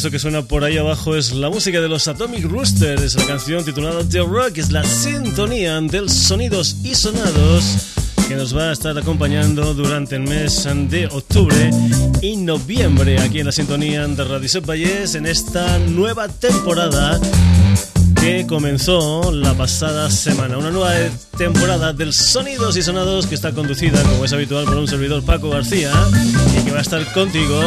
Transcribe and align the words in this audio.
eso 0.00 0.10
que 0.10 0.18
suena 0.18 0.40
por 0.40 0.64
ahí 0.64 0.78
abajo 0.78 1.14
es 1.14 1.34
la 1.34 1.50
música 1.50 1.78
de 1.78 1.86
los 1.86 2.08
Atomic 2.08 2.44
Roosters, 2.44 3.02
es 3.02 3.16
la 3.16 3.26
canción 3.26 3.62
titulada 3.66 4.02
The 4.02 4.20
Rock, 4.20 4.56
es 4.56 4.70
la 4.70 4.82
sintonía 4.82 5.78
del 5.82 6.08
sonidos 6.08 6.74
y 6.82 6.94
sonados 6.94 7.76
que 8.26 8.34
nos 8.34 8.56
va 8.56 8.70
a 8.70 8.72
estar 8.72 8.96
acompañando 8.96 9.74
durante 9.74 10.16
el 10.16 10.22
mes 10.22 10.66
de 10.88 11.06
octubre 11.06 11.70
y 12.22 12.34
noviembre 12.38 13.20
aquí 13.20 13.40
en 13.40 13.46
la 13.46 13.52
sintonía 13.52 14.08
de 14.08 14.24
Radio 14.24 14.48
Set 14.48 14.66
en 15.16 15.26
esta 15.26 15.78
nueva 15.80 16.28
temporada 16.28 17.20
que 18.20 18.46
comenzó 18.46 19.32
la 19.32 19.54
pasada 19.54 20.10
semana. 20.10 20.58
Una 20.58 20.70
nueva 20.70 20.92
temporada 21.38 21.92
del 21.92 22.12
Sonidos 22.12 22.76
y 22.76 22.82
Sonados 22.82 23.26
que 23.26 23.34
está 23.34 23.52
conducida, 23.52 24.02
como 24.02 24.24
es 24.24 24.32
habitual, 24.32 24.66
por 24.66 24.76
un 24.76 24.86
servidor 24.86 25.22
Paco 25.24 25.48
García 25.48 25.90
y 26.58 26.64
que 26.64 26.70
va 26.70 26.78
a 26.78 26.82
estar 26.82 27.04
contigo 27.12 27.60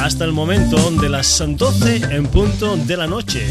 hasta 0.00 0.24
el 0.24 0.32
momento 0.32 0.90
de 0.92 1.08
las 1.08 1.42
12 1.46 1.96
en 2.10 2.26
punto 2.26 2.76
de 2.76 2.96
la 2.96 3.06
noche. 3.06 3.46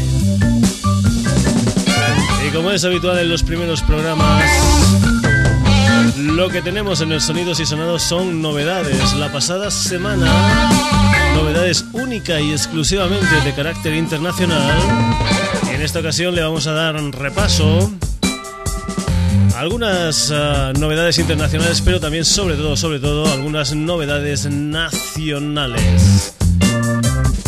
Y 2.46 2.50
como 2.50 2.72
es 2.72 2.84
habitual 2.84 3.18
en 3.18 3.28
los 3.28 3.42
primeros 3.42 3.82
programas, 3.82 4.44
lo 6.16 6.48
que 6.48 6.60
tenemos 6.60 7.00
en 7.00 7.12
el 7.12 7.20
Sonidos 7.20 7.60
y 7.60 7.66
Sonados 7.66 8.02
son 8.02 8.42
novedades. 8.42 9.14
La 9.14 9.30
pasada 9.30 9.70
semana, 9.70 10.26
novedades 11.34 11.84
única 11.92 12.40
y 12.40 12.50
exclusivamente 12.52 13.40
de 13.44 13.54
carácter 13.54 13.94
internacional 13.94 14.76
en 15.82 15.86
esta 15.86 15.98
ocasión 15.98 16.32
le 16.36 16.42
vamos 16.42 16.68
a 16.68 16.72
dar 16.72 16.94
un 16.94 17.10
repaso 17.10 17.90
a 19.52 19.58
algunas 19.58 20.30
ah, 20.30 20.72
novedades 20.78 21.18
internacionales, 21.18 21.82
pero 21.84 21.98
también 21.98 22.24
sobre 22.24 22.54
todo, 22.54 22.76
sobre 22.76 23.00
todo, 23.00 23.26
algunas 23.26 23.74
novedades 23.74 24.48
nacionales. 24.48 26.34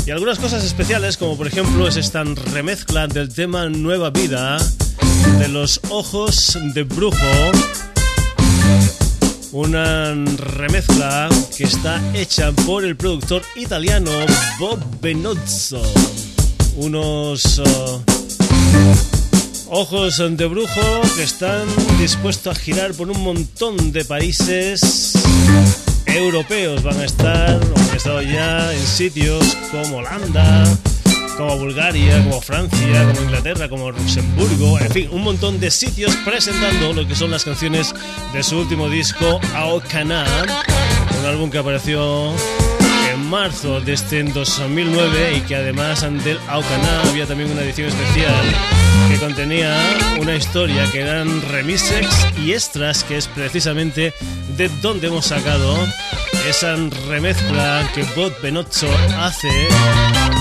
Y 0.04 0.10
algunas 0.10 0.40
cosas 0.40 0.64
especiales, 0.64 1.16
como 1.16 1.36
por 1.36 1.46
ejemplo 1.46 1.86
es 1.86 1.96
esta 1.96 2.24
remezcla 2.24 3.06
del 3.06 3.32
tema 3.32 3.68
Nueva 3.68 4.10
Vida 4.10 4.58
de 5.38 5.46
los 5.46 5.80
Ojos 5.90 6.58
de 6.74 6.82
Brujo. 6.82 7.16
Una 9.52 10.12
remezcla 10.38 11.28
que 11.56 11.62
está 11.62 12.02
hecha 12.14 12.50
por 12.66 12.84
el 12.84 12.96
productor 12.96 13.42
italiano 13.54 14.10
Bob 14.58 14.80
Benozzo. 15.00 15.82
Unos... 16.76 17.62
Ah, 17.64 18.14
Ojos 19.68 20.18
de 20.18 20.46
brujo 20.46 21.02
que 21.16 21.24
están 21.24 21.66
dispuestos 21.98 22.56
a 22.56 22.60
girar 22.60 22.94
por 22.94 23.10
un 23.10 23.20
montón 23.20 23.92
de 23.92 24.04
países 24.04 25.12
europeos. 26.06 26.82
Van 26.82 26.98
a 27.00 27.04
estar, 27.04 27.56
o 27.56 27.78
han 27.78 27.96
estado 27.96 28.22
ya 28.22 28.72
en 28.72 28.86
sitios 28.86 29.56
como 29.70 29.96
Holanda, 29.96 30.64
como 31.36 31.58
Bulgaria, 31.58 32.22
como 32.22 32.40
Francia, 32.40 33.04
como 33.04 33.22
Inglaterra, 33.22 33.68
como 33.68 33.90
Luxemburgo, 33.90 34.78
en 34.78 34.90
fin, 34.90 35.08
un 35.10 35.22
montón 35.22 35.58
de 35.58 35.70
sitios 35.70 36.14
presentando 36.24 36.92
lo 36.92 37.06
que 37.06 37.16
son 37.16 37.30
las 37.30 37.44
canciones 37.44 37.94
de 38.32 38.42
su 38.42 38.58
último 38.58 38.88
disco, 38.88 39.40
Aokana, 39.54 40.24
un 41.20 41.26
álbum 41.26 41.50
que 41.50 41.58
apareció 41.58 42.32
marzo 43.24 43.80
de 43.80 43.92
este 43.94 44.22
2009 44.22 45.36
y 45.36 45.40
que 45.42 45.56
además 45.56 46.02
del 46.24 46.38
Aokana 46.48 47.02
había 47.08 47.26
también 47.26 47.50
una 47.50 47.62
edición 47.62 47.88
especial 47.88 48.44
que 49.08 49.18
contenía 49.18 49.76
una 50.20 50.34
historia 50.34 50.90
que 50.90 51.00
eran 51.00 51.42
remixes 51.50 52.06
y 52.38 52.52
extras 52.52 53.04
que 53.04 53.16
es 53.16 53.28
precisamente 53.28 54.12
de 54.56 54.68
donde 54.80 55.08
hemos 55.08 55.26
sacado 55.26 55.76
esa 56.48 56.76
remezcla 57.08 57.88
que 57.94 58.02
Bot 58.14 58.40
Benozzo 58.42 58.88
hace 59.18 59.48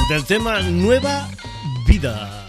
del 0.09 0.25
tema 0.25 0.59
Nueva 0.61 1.27
Vida. 1.87 2.43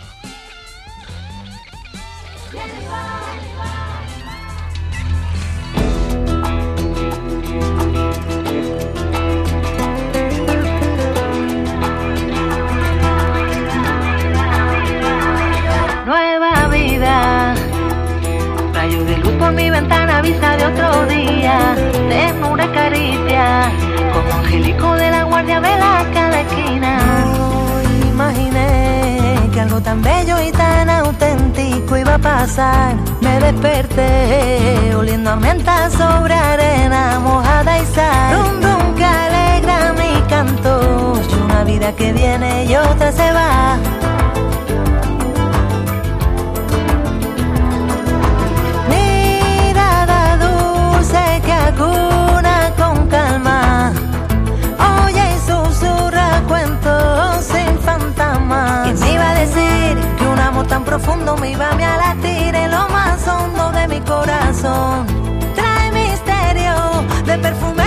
Mi 19.52 19.70
ventana 19.70 20.22
vista 20.22 20.56
de 20.56 20.66
otro 20.66 21.06
día, 21.06 21.76
una 22.50 22.72
caricia, 22.72 23.70
como 24.12 24.40
angelico 24.40 24.94
de 24.94 25.10
la 25.10 25.24
guardia 25.24 25.60
vela 25.60 26.04
cada 26.12 26.40
esquina. 26.40 26.98
imaginé 28.08 29.50
que 29.52 29.60
algo 29.60 29.80
tan 29.80 30.02
bello 30.02 30.40
y 30.40 30.50
tan 30.52 30.88
auténtico 30.88 31.96
iba 31.96 32.14
a 32.14 32.18
pasar. 32.18 32.94
Me 33.20 33.40
desperté 33.40 34.94
oliendo 34.96 35.30
a 35.30 35.36
menta 35.36 35.90
sobre 35.90 36.34
arena 36.34 37.20
mojada 37.20 37.78
y 37.78 37.86
sal. 37.86 38.36
Rum, 38.36 38.62
rum 38.62 38.94
que 38.94 39.04
alegra 39.04 39.92
mi 39.92 40.22
canto. 40.28 41.14
Una 41.44 41.64
vida 41.64 41.92
que 41.94 42.12
viene 42.12 42.64
y 42.64 42.76
otra 42.76 43.12
se 43.12 43.32
va. 43.32 43.78
Que 59.52 60.26
un 60.26 60.38
amor 60.38 60.66
tan 60.66 60.84
profundo 60.84 61.36
me 61.36 61.50
iba 61.50 61.68
a 61.68 61.96
latir 61.98 62.54
en 62.54 62.70
lo 62.70 62.88
más 62.88 63.28
hondo 63.28 63.72
de 63.72 63.88
mi 63.88 64.00
corazón? 64.00 65.06
Trae 65.54 65.92
misterio 65.92 67.04
de 67.26 67.38
perfumes 67.38 67.83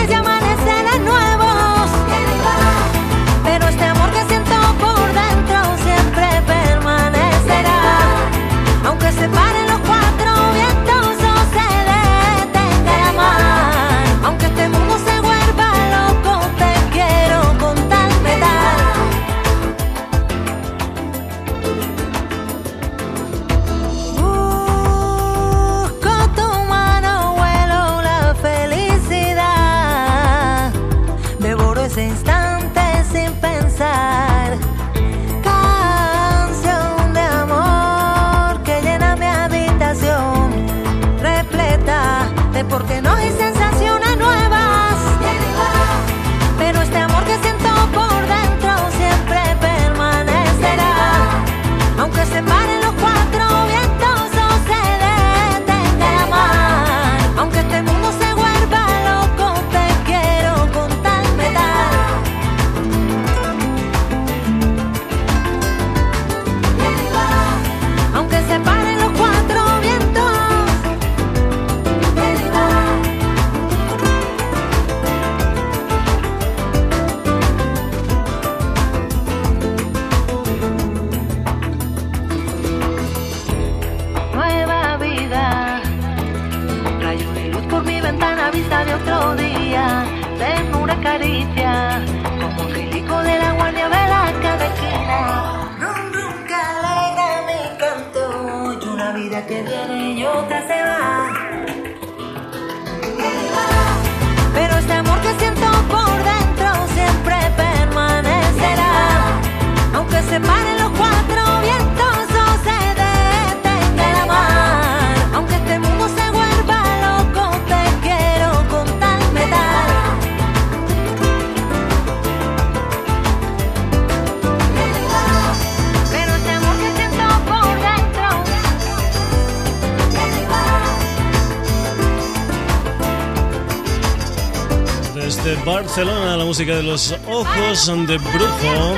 desde 135.48 135.64
Barcelona, 135.64 136.36
la 136.36 136.44
música 136.44 136.76
de 136.76 136.84
los 136.84 137.16
ojos 137.28 137.88
de 138.08 138.18
brujo. 138.18 138.96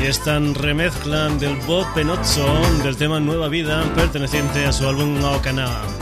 Y 0.00 0.06
están 0.06 0.54
remezclan 0.54 1.38
del 1.38 1.56
Bob 1.66 1.86
Penozzo 1.94 2.46
del 2.84 2.96
tema 2.96 3.18
Nueva 3.18 3.48
Vida, 3.48 3.82
perteneciente 3.94 4.64
a 4.64 4.72
su 4.72 4.86
álbum 4.86 5.22
Ocana. 5.24 5.97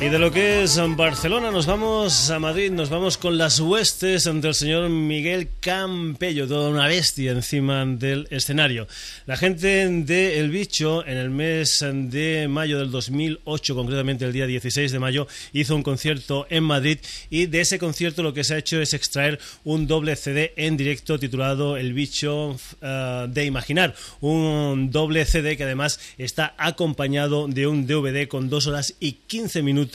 Y 0.00 0.10
de 0.10 0.20
lo 0.20 0.30
que 0.30 0.62
es 0.62 0.78
Barcelona 0.96 1.50
nos 1.50 1.66
vamos 1.66 2.30
a 2.30 2.38
Madrid, 2.38 2.70
nos 2.70 2.88
vamos 2.88 3.18
con 3.18 3.36
las 3.36 3.58
huestes 3.58 4.28
ante 4.28 4.46
el 4.46 4.54
señor 4.54 4.88
Miguel 4.88 5.48
Campello, 5.58 6.46
toda 6.46 6.70
una 6.70 6.86
bestia 6.86 7.32
encima 7.32 7.84
del 7.84 8.28
escenario. 8.30 8.86
La 9.26 9.36
gente 9.36 9.88
de 9.88 10.38
El 10.38 10.50
Bicho 10.50 11.04
en 11.04 11.16
el 11.16 11.30
mes 11.30 11.84
de 11.84 12.46
mayo 12.46 12.78
del 12.78 12.92
2008, 12.92 13.74
concretamente 13.74 14.24
el 14.24 14.32
día 14.32 14.46
16 14.46 14.92
de 14.92 14.98
mayo, 15.00 15.26
hizo 15.52 15.74
un 15.74 15.82
concierto 15.82 16.46
en 16.48 16.62
Madrid 16.62 16.98
y 17.28 17.46
de 17.46 17.60
ese 17.60 17.80
concierto 17.80 18.22
lo 18.22 18.32
que 18.32 18.44
se 18.44 18.54
ha 18.54 18.58
hecho 18.58 18.80
es 18.80 18.94
extraer 18.94 19.40
un 19.64 19.88
doble 19.88 20.14
CD 20.14 20.52
en 20.56 20.76
directo 20.76 21.18
titulado 21.18 21.76
El 21.76 21.92
Bicho 21.92 22.56
eh, 22.80 23.26
de 23.28 23.44
Imaginar, 23.46 23.96
un 24.20 24.92
doble 24.92 25.24
CD 25.24 25.56
que 25.56 25.64
además 25.64 25.98
está 26.18 26.54
acompañado 26.56 27.48
de 27.48 27.66
un 27.66 27.88
DVD 27.88 28.28
con 28.28 28.48
dos 28.48 28.68
horas 28.68 28.94
y 29.00 29.14
15 29.26 29.62
minutos 29.62 29.87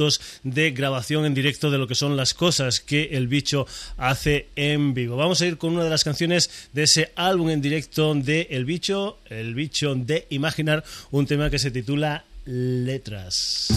de 0.43 0.71
grabación 0.71 1.25
en 1.25 1.33
directo 1.33 1.71
de 1.71 1.77
lo 1.77 1.87
que 1.87 1.95
son 1.95 2.17
las 2.17 2.33
cosas 2.33 2.79
que 2.79 3.09
el 3.11 3.27
bicho 3.27 3.65
hace 3.97 4.47
en 4.55 4.93
vivo. 4.93 5.15
Vamos 5.15 5.41
a 5.41 5.45
ir 5.45 5.57
con 5.57 5.73
una 5.73 5.83
de 5.83 5.89
las 5.89 6.03
canciones 6.03 6.49
de 6.73 6.83
ese 6.83 7.11
álbum 7.15 7.49
en 7.49 7.61
directo 7.61 8.13
de 8.15 8.47
El 8.49 8.65
bicho, 8.65 9.19
El 9.29 9.55
bicho 9.55 9.95
de 9.95 10.27
Imaginar, 10.29 10.83
un 11.11 11.25
tema 11.25 11.49
que 11.49 11.59
se 11.59 11.71
titula 11.71 12.25
Letras. 12.45 13.69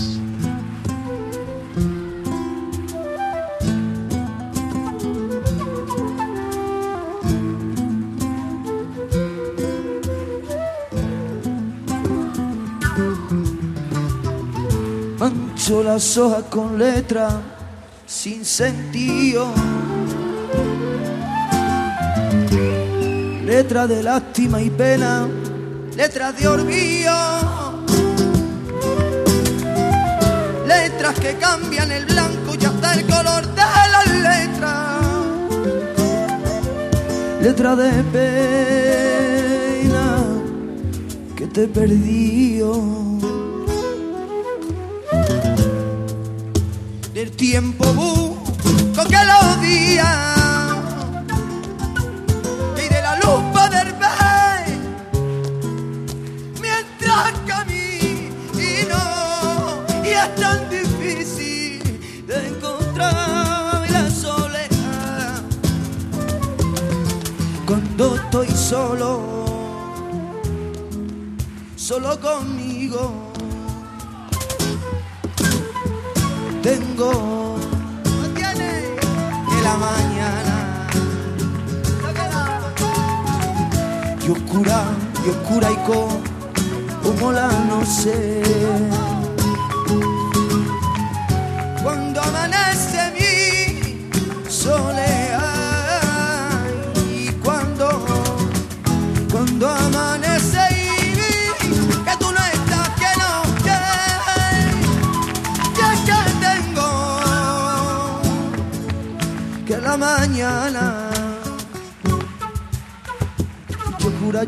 Mancho 15.29 15.83
las 15.83 16.17
hojas 16.19 16.45
con 16.45 16.79
letras 16.79 17.35
sin 18.07 18.45
sentido. 18.45 19.53
Letras 23.45 23.89
de 23.89 24.05
lástima 24.05 24.63
y 24.63 24.71
pena, 24.71 25.27
letras 25.97 26.39
de 26.39 26.47
olvido. 26.47 27.13
Letras 30.65 31.19
que 31.19 31.35
cambian 31.35 31.91
el 31.91 32.05
blanco 32.05 32.55
y 32.61 32.65
hasta 32.65 32.95
el 32.95 33.05
color 33.07 33.53
de 33.53 33.63
las 33.95 34.09
letras. 34.29 35.01
Letras 37.43 37.79
de 37.79 38.05
pena 38.13 40.25
que 41.35 41.49
te 41.49 41.67
perdió. 41.67 43.26
Tiempo 47.51 47.85
busco 47.93 49.05
que 49.09 49.21
los 49.33 49.61
días 49.61 50.77
y 52.77 52.89
de 52.93 53.01
la 53.01 53.15
luz 53.21 53.41
poder 53.53 53.95
ver 54.03 54.65
mientras 56.61 57.33
camino 57.47 59.01
y 60.05 60.09
es 60.09 60.35
tan 60.35 60.69
difícil 60.71 62.27
de 62.27 62.49
encontrar 62.49 63.89
la 63.93 64.11
soledad. 64.11 65.43
Cuando 67.65 68.17
estoy 68.17 68.49
solo 68.51 69.11
solo 71.77 72.21
conmigo 72.21 73.36
yo 85.27 85.33
curaico 85.43 86.09
como 87.03 87.33
la 87.33 87.49
no 87.69 87.85
sé. 87.85 88.56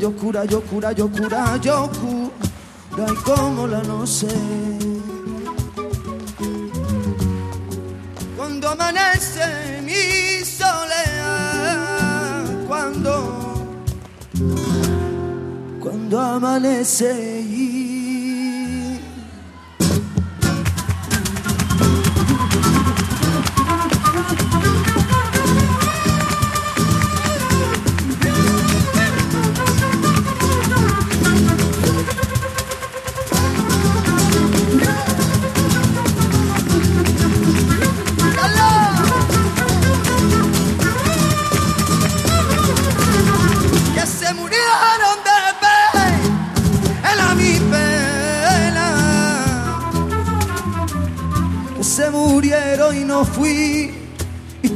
Yo 0.09 0.17
cura, 0.17 0.45
yo 0.47 0.63
cura, 0.63 0.93
yo 0.93 1.07
cura, 1.11 1.59
yo 1.59 1.91
cura, 2.01 3.05
y 3.13 3.15
como 3.25 3.67
la 3.67 3.83
no 3.83 4.07
sé. 4.07 4.27
Cuando 8.35 8.71
amanece 8.71 9.83
mi 9.83 10.43
soledad, 10.47 11.45
cuando, 12.67 13.67
cuando 15.79 16.19
amanece 16.19 17.38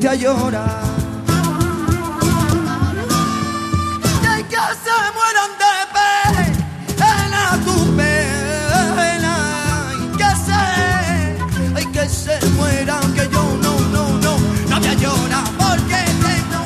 y 0.02 0.04
te 0.04 0.18
llorar. 0.18 0.82
Y 4.38 4.42
que 4.44 4.64
se 4.84 4.96
mueran 5.16 5.50
de 5.62 5.74
pena 6.96 7.42
tu 7.64 7.76
pena. 7.96 9.34
Y 10.02 10.06
que 10.16 10.30
se, 10.44 10.60
hay 11.76 11.86
que 11.86 12.08
se 12.08 12.36
mueran, 12.56 13.12
que 13.14 13.28
yo 13.28 13.44
no, 13.62 13.78
no, 13.94 14.04
no, 14.18 14.32
no 14.68 14.80
me 14.80 14.96
llora 14.96 15.44
porque 15.56 16.00
tengo. 16.24 16.60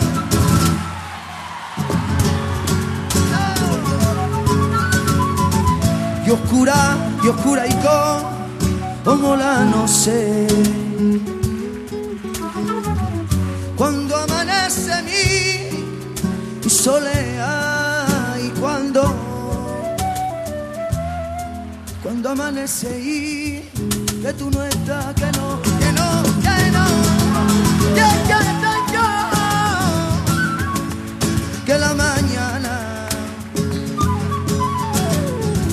Y 6.24 6.30
oscura, 6.30 6.96
y 7.22 7.28
oscura 7.28 7.66
y 7.66 7.74
con 7.82 8.36
como 9.04 9.36
la 9.36 9.64
no 9.64 9.86
sé. 9.86 10.85
Soleá 16.86 18.36
y 18.46 18.48
cuando 18.60 19.02
cuando 22.00 22.30
amanece 22.30 22.88
y 23.00 23.68
que 24.22 24.32
tú 24.34 24.48
no 24.52 24.62
estás 24.62 25.06
que 25.20 25.28
no 25.38 25.48
que 25.82 25.90
no 25.98 26.08
que 26.46 26.58
no 26.76 26.86
que 27.96 28.08
que 28.28 28.40
que 31.66 31.76
la 31.86 31.92
mañana 32.04 32.72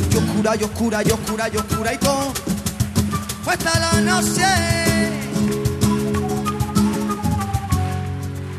yo 0.09 0.19
oscura 0.23 0.55
yo 0.55 0.65
oscura 0.65 1.03
yo 1.03 1.13
oscura 1.13 1.47
yo 1.47 1.59
oscura 1.59 1.93
y 1.93 1.97
con 2.05 2.25
hasta 3.51 3.73
la 3.85 4.01
noche 4.01 4.49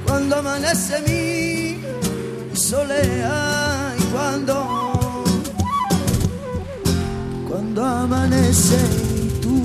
cuando 0.06 0.36
amanece 0.36 0.94
mi 1.08 1.23
solea 2.74 3.94
y 3.98 4.02
cuando, 4.12 4.56
cuando 7.48 7.84
amanece 7.84 8.78
y 9.24 9.28
tú 9.42 9.56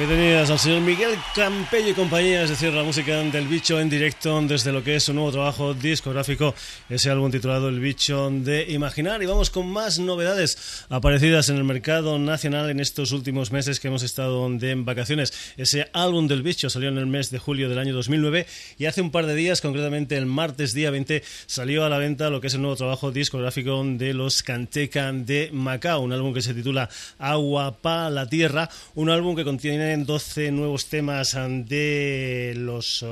Aquí 0.00 0.08
tenías 0.08 0.48
al 0.48 0.58
señor 0.58 0.80
Miguel 0.80 1.10
Campello 1.34 1.90
y 1.90 1.92
compañía, 1.92 2.42
es 2.42 2.48
decir, 2.48 2.72
la 2.72 2.82
música 2.82 3.18
del 3.18 3.46
bicho 3.46 3.78
en 3.78 3.90
directo 3.90 4.40
desde 4.40 4.72
lo 4.72 4.82
que 4.82 4.96
es 4.96 5.02
su 5.02 5.12
nuevo 5.12 5.30
trabajo 5.30 5.74
discográfico, 5.74 6.54
ese 6.88 7.10
álbum 7.10 7.30
titulado 7.30 7.68
El 7.68 7.80
bicho 7.80 8.30
de 8.30 8.64
imaginar. 8.70 9.22
Y 9.22 9.26
vamos 9.26 9.50
con 9.50 9.70
más 9.70 9.98
novedades 9.98 10.86
aparecidas 10.88 11.50
en 11.50 11.56
el 11.56 11.64
mercado 11.64 12.18
nacional 12.18 12.70
en 12.70 12.80
estos 12.80 13.12
últimos 13.12 13.52
meses 13.52 13.78
que 13.78 13.88
hemos 13.88 14.02
estado 14.02 14.48
de 14.48 14.74
vacaciones. 14.74 15.34
Ese 15.58 15.90
álbum 15.92 16.28
del 16.28 16.42
bicho 16.42 16.70
salió 16.70 16.88
en 16.88 16.96
el 16.96 17.06
mes 17.06 17.30
de 17.30 17.38
julio 17.38 17.68
del 17.68 17.78
año 17.78 17.92
2009 17.92 18.46
y 18.78 18.86
hace 18.86 19.02
un 19.02 19.10
par 19.10 19.26
de 19.26 19.34
días, 19.34 19.60
concretamente 19.60 20.16
el 20.16 20.24
martes 20.24 20.72
día 20.72 20.90
20, 20.90 21.22
salió 21.44 21.84
a 21.84 21.90
la 21.90 21.98
venta 21.98 22.30
lo 22.30 22.40
que 22.40 22.46
es 22.46 22.54
el 22.54 22.62
nuevo 22.62 22.76
trabajo 22.76 23.12
discográfico 23.12 23.84
de 23.84 24.14
los 24.14 24.42
Canteca 24.42 25.12
de 25.12 25.50
Macao, 25.52 26.00
un 26.00 26.14
álbum 26.14 26.32
que 26.32 26.40
se 26.40 26.54
titula 26.54 26.88
Agua 27.18 27.76
para 27.82 28.08
la 28.08 28.26
Tierra, 28.26 28.70
un 28.94 29.10
álbum 29.10 29.36
que 29.36 29.44
contiene 29.44 29.89
tienen 29.90 30.06
12 30.06 30.52
nuevos 30.52 30.86
temas 30.86 31.36
de 31.66 32.54
los 32.56 33.04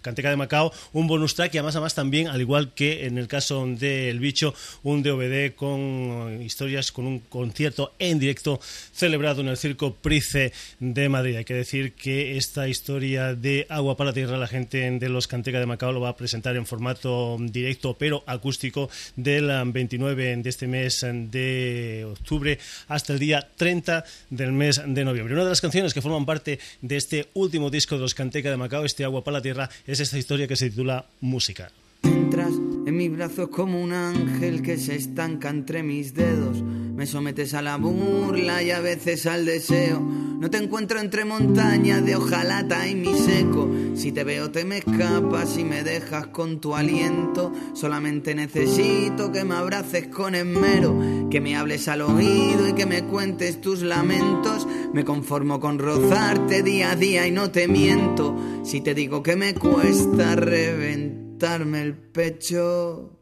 Canteca 0.00 0.30
de 0.30 0.36
Macao, 0.36 0.72
un 0.94 1.06
bonus 1.06 1.34
track 1.34 1.54
y 1.54 1.58
además, 1.58 1.76
además 1.76 1.94
también, 1.94 2.28
al 2.28 2.40
igual 2.40 2.72
que 2.72 3.04
en 3.04 3.18
el 3.18 3.28
caso 3.28 3.66
del 3.66 4.18
bicho, 4.18 4.54
un 4.82 5.02
DVD 5.02 5.54
con 5.54 6.40
historias, 6.40 6.90
con 6.90 7.06
un 7.06 7.18
concierto 7.18 7.92
en 7.98 8.18
directo 8.18 8.60
celebrado 8.94 9.42
en 9.42 9.48
el 9.48 9.58
Circo 9.58 9.94
Price 9.96 10.54
de 10.78 11.08
Madrid. 11.10 11.36
Hay 11.36 11.44
que 11.44 11.52
decir 11.52 11.92
que 11.92 12.38
esta 12.38 12.66
historia 12.66 13.34
de 13.34 13.66
Agua 13.68 13.98
para 13.98 14.10
la 14.10 14.14
Tierra, 14.14 14.38
la 14.38 14.46
gente 14.46 14.90
de 14.90 15.08
los 15.10 15.26
Canteca 15.26 15.60
de 15.60 15.66
Macao 15.66 15.92
lo 15.92 16.00
va 16.00 16.08
a 16.08 16.16
presentar 16.16 16.56
en 16.56 16.64
formato 16.64 17.36
directo 17.38 17.94
pero 17.98 18.24
acústico 18.26 18.88
del 19.16 19.50
29 19.66 20.36
de 20.38 20.48
este 20.48 20.66
mes 20.66 21.04
de 21.04 22.06
octubre 22.10 22.58
hasta 22.88 23.12
el 23.12 23.18
día 23.18 23.46
30 23.54 24.02
del 24.30 24.52
mes 24.52 24.80
de 24.86 25.04
noviembre. 25.04 25.34
Una 25.34 25.44
de 25.44 25.50
las 25.50 25.60
canciones 25.60 25.89
que 25.94 26.02
forman 26.02 26.26
parte 26.26 26.58
de 26.82 26.96
este 26.96 27.28
último 27.34 27.70
disco 27.70 27.96
de 27.96 28.02
los 28.02 28.14
Canteca 28.14 28.50
de 28.50 28.56
Macao, 28.56 28.84
este 28.84 29.04
Agua 29.04 29.24
para 29.24 29.38
la 29.38 29.42
Tierra, 29.42 29.70
es 29.86 30.00
esta 30.00 30.18
historia 30.18 30.46
que 30.46 30.56
se 30.56 30.70
titula 30.70 31.06
Música. 31.20 31.70
Entras 32.02 32.52
en 32.86 32.96
mis 32.96 33.12
brazos 33.12 33.48
como 33.50 33.80
un 33.80 33.92
ángel 33.92 34.62
que 34.62 34.78
se 34.78 34.96
estanca 34.96 35.50
entre 35.50 35.82
mis 35.82 36.14
dedos. 36.14 36.62
Me 36.62 37.06
sometes 37.06 37.54
a 37.54 37.62
la 37.62 37.76
burla 37.76 38.62
y 38.62 38.70
a 38.70 38.80
veces 38.80 39.26
al 39.26 39.44
deseo. 39.44 40.29
No 40.40 40.48
te 40.48 40.56
encuentro 40.56 41.00
entre 41.00 41.26
montañas 41.26 42.02
de 42.02 42.16
hojalata 42.16 42.88
y 42.88 42.94
mi 42.94 43.14
seco. 43.14 43.70
Si 43.94 44.10
te 44.10 44.24
veo 44.24 44.50
te 44.50 44.64
me 44.64 44.78
escapas 44.78 45.58
y 45.58 45.64
me 45.64 45.82
dejas 45.82 46.28
con 46.28 46.62
tu 46.62 46.74
aliento. 46.74 47.52
Solamente 47.74 48.34
necesito 48.34 49.32
que 49.32 49.44
me 49.44 49.56
abraces 49.56 50.06
con 50.06 50.34
esmero, 50.34 51.28
que 51.30 51.42
me 51.42 51.56
hables 51.56 51.88
al 51.88 52.00
oído 52.00 52.66
y 52.66 52.72
que 52.72 52.86
me 52.86 53.04
cuentes 53.04 53.60
tus 53.60 53.82
lamentos. 53.82 54.66
Me 54.94 55.04
conformo 55.04 55.60
con 55.60 55.78
rozarte 55.78 56.62
día 56.62 56.92
a 56.92 56.96
día 56.96 57.26
y 57.26 57.32
no 57.32 57.50
te 57.50 57.68
miento. 57.68 58.34
Si 58.64 58.80
te 58.80 58.94
digo 58.94 59.22
que 59.22 59.36
me 59.36 59.54
cuesta 59.54 60.36
reventarme 60.36 61.82
el 61.82 61.94
pecho. 61.94 63.19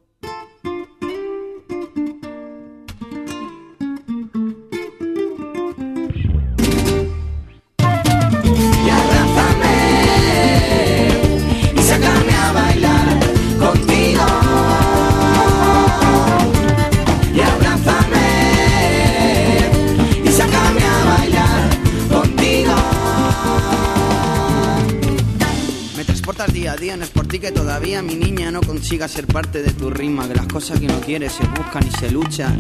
Que 27.41 27.53
todavía 27.53 28.03
mi 28.03 28.15
niña 28.15 28.51
no 28.51 28.61
consiga 28.61 29.09
ser 29.09 29.27
parte 29.27 29.63
de 29.63 29.71
tu 29.73 29.91
rima, 29.91 30.29
que 30.29 30.35
las 30.35 30.47
cosas 30.47 30.79
que 30.79 30.87
no 30.87 31.01
quieres 31.01 31.33
se 31.33 31.47
buscan 31.47 31.87
y 31.87 31.91
se 31.91 32.11
luchan 32.11 32.59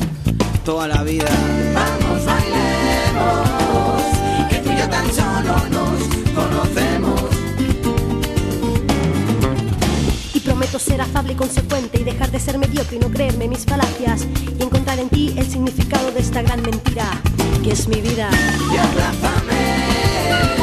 toda 0.64 0.88
la 0.88 1.02
vida. 1.02 1.26
Vamos, 1.74 2.24
bailemos, 2.24 4.02
que 4.48 4.56
tú 4.56 4.70
y 4.70 4.76
yo 4.76 4.88
tan 4.88 5.06
solo 5.12 5.56
nos 5.70 6.00
conocemos. 6.34 7.20
Y 10.34 10.40
prometo 10.40 10.78
ser 10.78 11.00
afable 11.00 11.32
y 11.32 11.36
consecuente 11.36 12.00
y 12.00 12.04
dejar 12.04 12.30
de 12.30 12.40
ser 12.40 12.58
mediocre 12.58 12.96
y 12.96 13.00
no 13.00 13.10
creerme 13.10 13.48
mis 13.48 13.64
falacias 13.64 14.26
y 14.58 14.62
encontrar 14.62 14.98
en 14.98 15.08
ti 15.08 15.34
el 15.36 15.50
significado 15.50 16.10
de 16.12 16.20
esta 16.20 16.42
gran 16.42 16.62
mentira 16.62 17.10
que 17.62 17.72
es 17.72 17.88
mi 17.88 18.00
vida. 18.00 18.30
Y 18.72 18.76
abrázame 18.76 20.56
y 20.56 20.57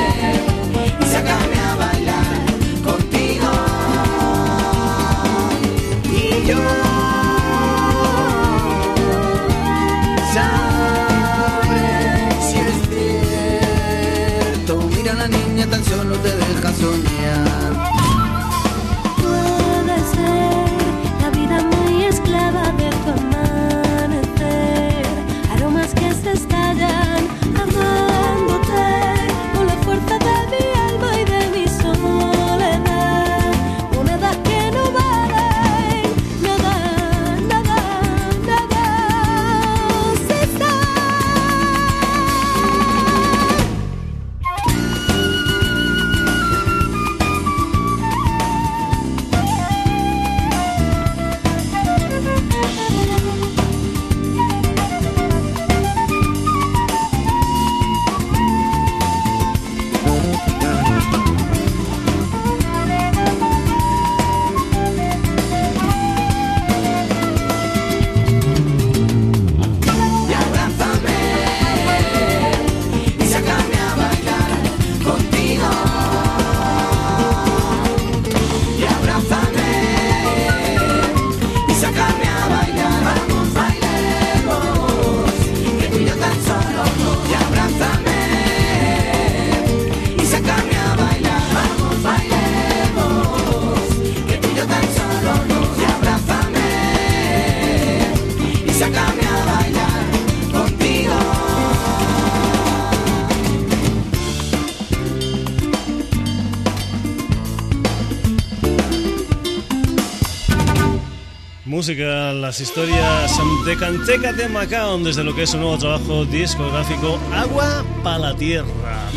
música, 111.75 112.31
las 112.31 112.61
historias 112.61 113.37
de 113.65 113.75
Canteca 113.75 114.31
de 114.31 114.47
Macao 114.47 114.97
desde 114.99 115.25
lo 115.25 115.35
que 115.35 115.43
es 115.43 115.53
un 115.55 115.59
nuevo 115.59 115.77
trabajo 115.77 116.23
discográfico 116.23 117.19
Agua 117.33 117.85
para 118.01 118.17
la 118.17 118.35
Tierra. 118.37 119.09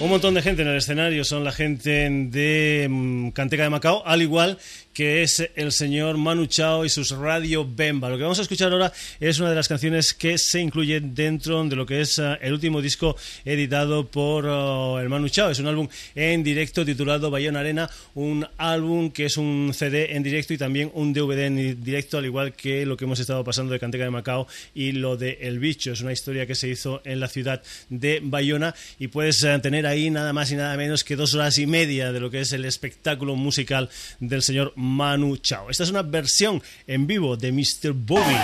Un 0.00 0.08
montón 0.08 0.32
de 0.32 0.40
gente 0.40 0.62
en 0.62 0.68
el 0.68 0.78
escenario 0.78 1.22
son 1.22 1.44
la 1.44 1.52
gente 1.52 2.08
de 2.08 2.88
mm, 2.90 3.28
Canteca 3.32 3.64
de 3.64 3.68
Macao, 3.68 4.02
al 4.06 4.22
igual 4.22 4.58
que 4.92 5.22
es 5.22 5.48
el 5.56 5.72
señor 5.72 6.18
Manu 6.18 6.46
Chao 6.46 6.84
y 6.84 6.88
sus 6.88 7.10
Radio 7.10 7.66
Bemba. 7.68 8.10
Lo 8.10 8.16
que 8.16 8.22
vamos 8.22 8.38
a 8.38 8.42
escuchar 8.42 8.72
ahora 8.72 8.92
es 9.20 9.38
una 9.38 9.50
de 9.50 9.56
las 9.56 9.68
canciones 9.68 10.12
que 10.12 10.38
se 10.38 10.60
incluye 10.60 11.00
dentro 11.00 11.62
de 11.64 11.76
lo 11.76 11.86
que 11.86 12.00
es 12.00 12.18
eh, 12.18 12.38
el 12.40 12.52
último 12.52 12.82
disco 12.82 13.16
editado 13.44 14.06
por 14.06 14.44
eh, 14.46 15.02
el 15.02 15.08
Manu 15.08 15.28
Chao. 15.28 15.50
Es 15.50 15.58
un 15.58 15.66
álbum 15.66 15.88
en 16.14 16.42
directo 16.42 16.84
titulado 16.84 17.30
Bayona 17.30 17.60
Arena, 17.60 17.90
un 18.14 18.46
álbum 18.58 19.10
que 19.10 19.26
es 19.26 19.36
un 19.36 19.72
CD 19.74 20.14
en 20.14 20.22
directo 20.22 20.54
y 20.54 20.58
también 20.58 20.90
un 20.94 21.12
DVD 21.12 21.46
en 21.46 21.82
directo, 21.82 22.18
al 22.18 22.26
igual 22.26 22.52
que 22.52 22.84
lo 22.84 22.96
que 22.96 23.04
hemos 23.04 23.20
estado 23.20 23.42
pasando 23.44 23.72
de 23.72 23.80
Canteca 23.80 24.04
de 24.04 24.10
Macao 24.10 24.46
y 24.74 24.92
lo 24.92 25.16
de 25.16 25.38
El 25.40 25.58
Bicho. 25.58 25.92
Es 25.92 26.00
una 26.00 26.12
historia 26.12 26.46
que 26.46 26.54
se 26.54 26.68
hizo 26.68 27.00
en 27.04 27.20
la 27.20 27.28
ciudad 27.28 27.62
de 27.88 28.20
Bayona 28.22 28.74
y 28.98 29.08
puedes 29.08 29.42
eh, 29.42 29.58
tener 29.60 29.86
ahí 29.86 30.10
nada 30.10 30.32
más 30.32 30.50
y 30.50 30.56
nada 30.56 30.76
menos 30.76 31.04
que 31.04 31.16
dos 31.16 31.34
horas 31.34 31.58
y 31.58 31.66
media 31.66 32.12
de 32.12 32.20
lo 32.20 32.30
que 32.30 32.40
es 32.40 32.52
el 32.52 32.64
espectáculo 32.64 33.36
musical 33.36 33.88
del 34.20 34.42
señor 34.42 34.74
Manu 34.82 35.36
Chao. 35.36 35.70
Esta 35.70 35.84
es 35.84 35.90
una 35.90 36.02
versión 36.02 36.62
en 36.86 37.06
vivo 37.06 37.36
de 37.36 37.52
Mr. 37.52 37.92
Bobby. 37.92 38.36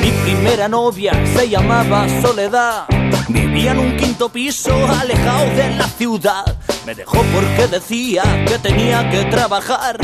Mi 0.00 0.10
primera 0.24 0.68
novia 0.68 1.12
se 1.36 1.50
llamaba 1.50 2.08
Soledad. 2.22 2.86
Vivía 3.28 3.72
en 3.72 3.78
un 3.78 3.96
quinto 3.98 4.30
piso 4.30 4.74
alejado 4.86 5.44
de 5.50 5.76
la 5.76 5.86
ciudad. 5.86 6.56
Me 6.86 6.94
dejó 6.94 7.22
porque 7.34 7.66
decía 7.70 8.22
que 8.46 8.58
tenía 8.58 9.10
que 9.10 9.26
trabajar. 9.26 9.98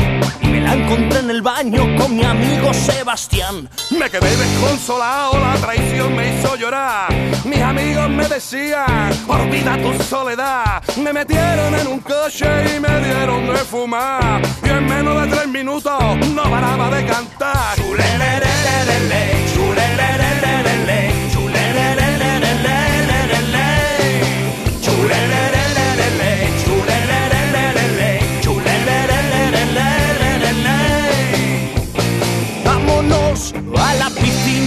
Me 0.55 0.61
la 0.61 0.73
encontré 0.73 1.19
en 1.19 1.29
el 1.31 1.41
baño 1.41 1.83
con 1.97 2.15
mi 2.15 2.23
amigo 2.23 2.73
Sebastián. 2.73 3.67
Me 3.89 4.09
quedé 4.09 4.37
desconsolado, 4.37 5.37
la 5.37 5.53
traición 5.55 6.15
me 6.15 6.33
hizo 6.33 6.55
llorar. 6.55 7.13
Mis 7.43 7.59
amigos 7.59 8.09
me 8.09 8.25
decían, 8.29 9.11
olvida 9.27 9.77
tu 9.81 10.01
soledad. 10.01 10.81
Me 10.95 11.11
metieron 11.11 11.75
en 11.75 11.87
un 11.87 11.99
coche 11.99 12.47
y 12.73 12.79
me 12.79 13.01
dieron 13.01 13.47
de 13.47 13.57
fumar. 13.57 14.41
Y 14.63 14.69
en 14.69 14.85
menos 14.85 15.23
de 15.23 15.35
tres 15.35 15.47
minutos 15.49 16.01
no 16.33 16.43
paraba 16.43 16.89
de 16.89 17.05
cantar. 17.05 17.75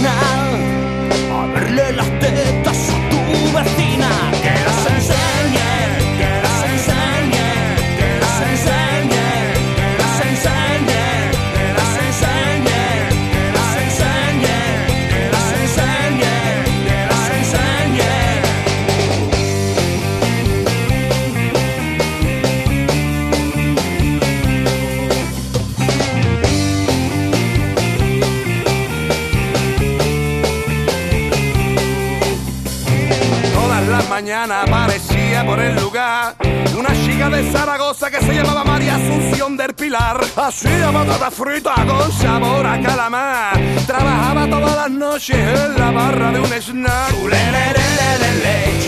now. 0.01 0.48
Aparecía 34.47 35.45
por 35.45 35.59
el 35.59 35.75
lugar 35.75 36.35
una 36.77 36.93
chica 36.93 37.29
de 37.29 37.51
Zaragoza 37.51 38.09
que 38.09 38.21
se 38.21 38.33
llamaba 38.33 38.63
María 38.63 38.95
Asunción 38.95 39.57
del 39.57 39.73
Pilar. 39.73 40.21
Hacía 40.37 40.91
patata 40.93 41.29
frita 41.29 41.75
con 41.85 42.09
sabor 42.13 42.65
a 42.65 42.81
calamar. 42.81 43.59
Trabajaba 43.85 44.49
todas 44.49 44.75
las 44.75 44.91
noches 44.91 45.35
en 45.35 45.77
la 45.77 45.91
barra 45.91 46.31
de 46.31 46.39
un 46.39 46.53
snack. 46.53 47.09
Chulelelelele, 47.09 48.79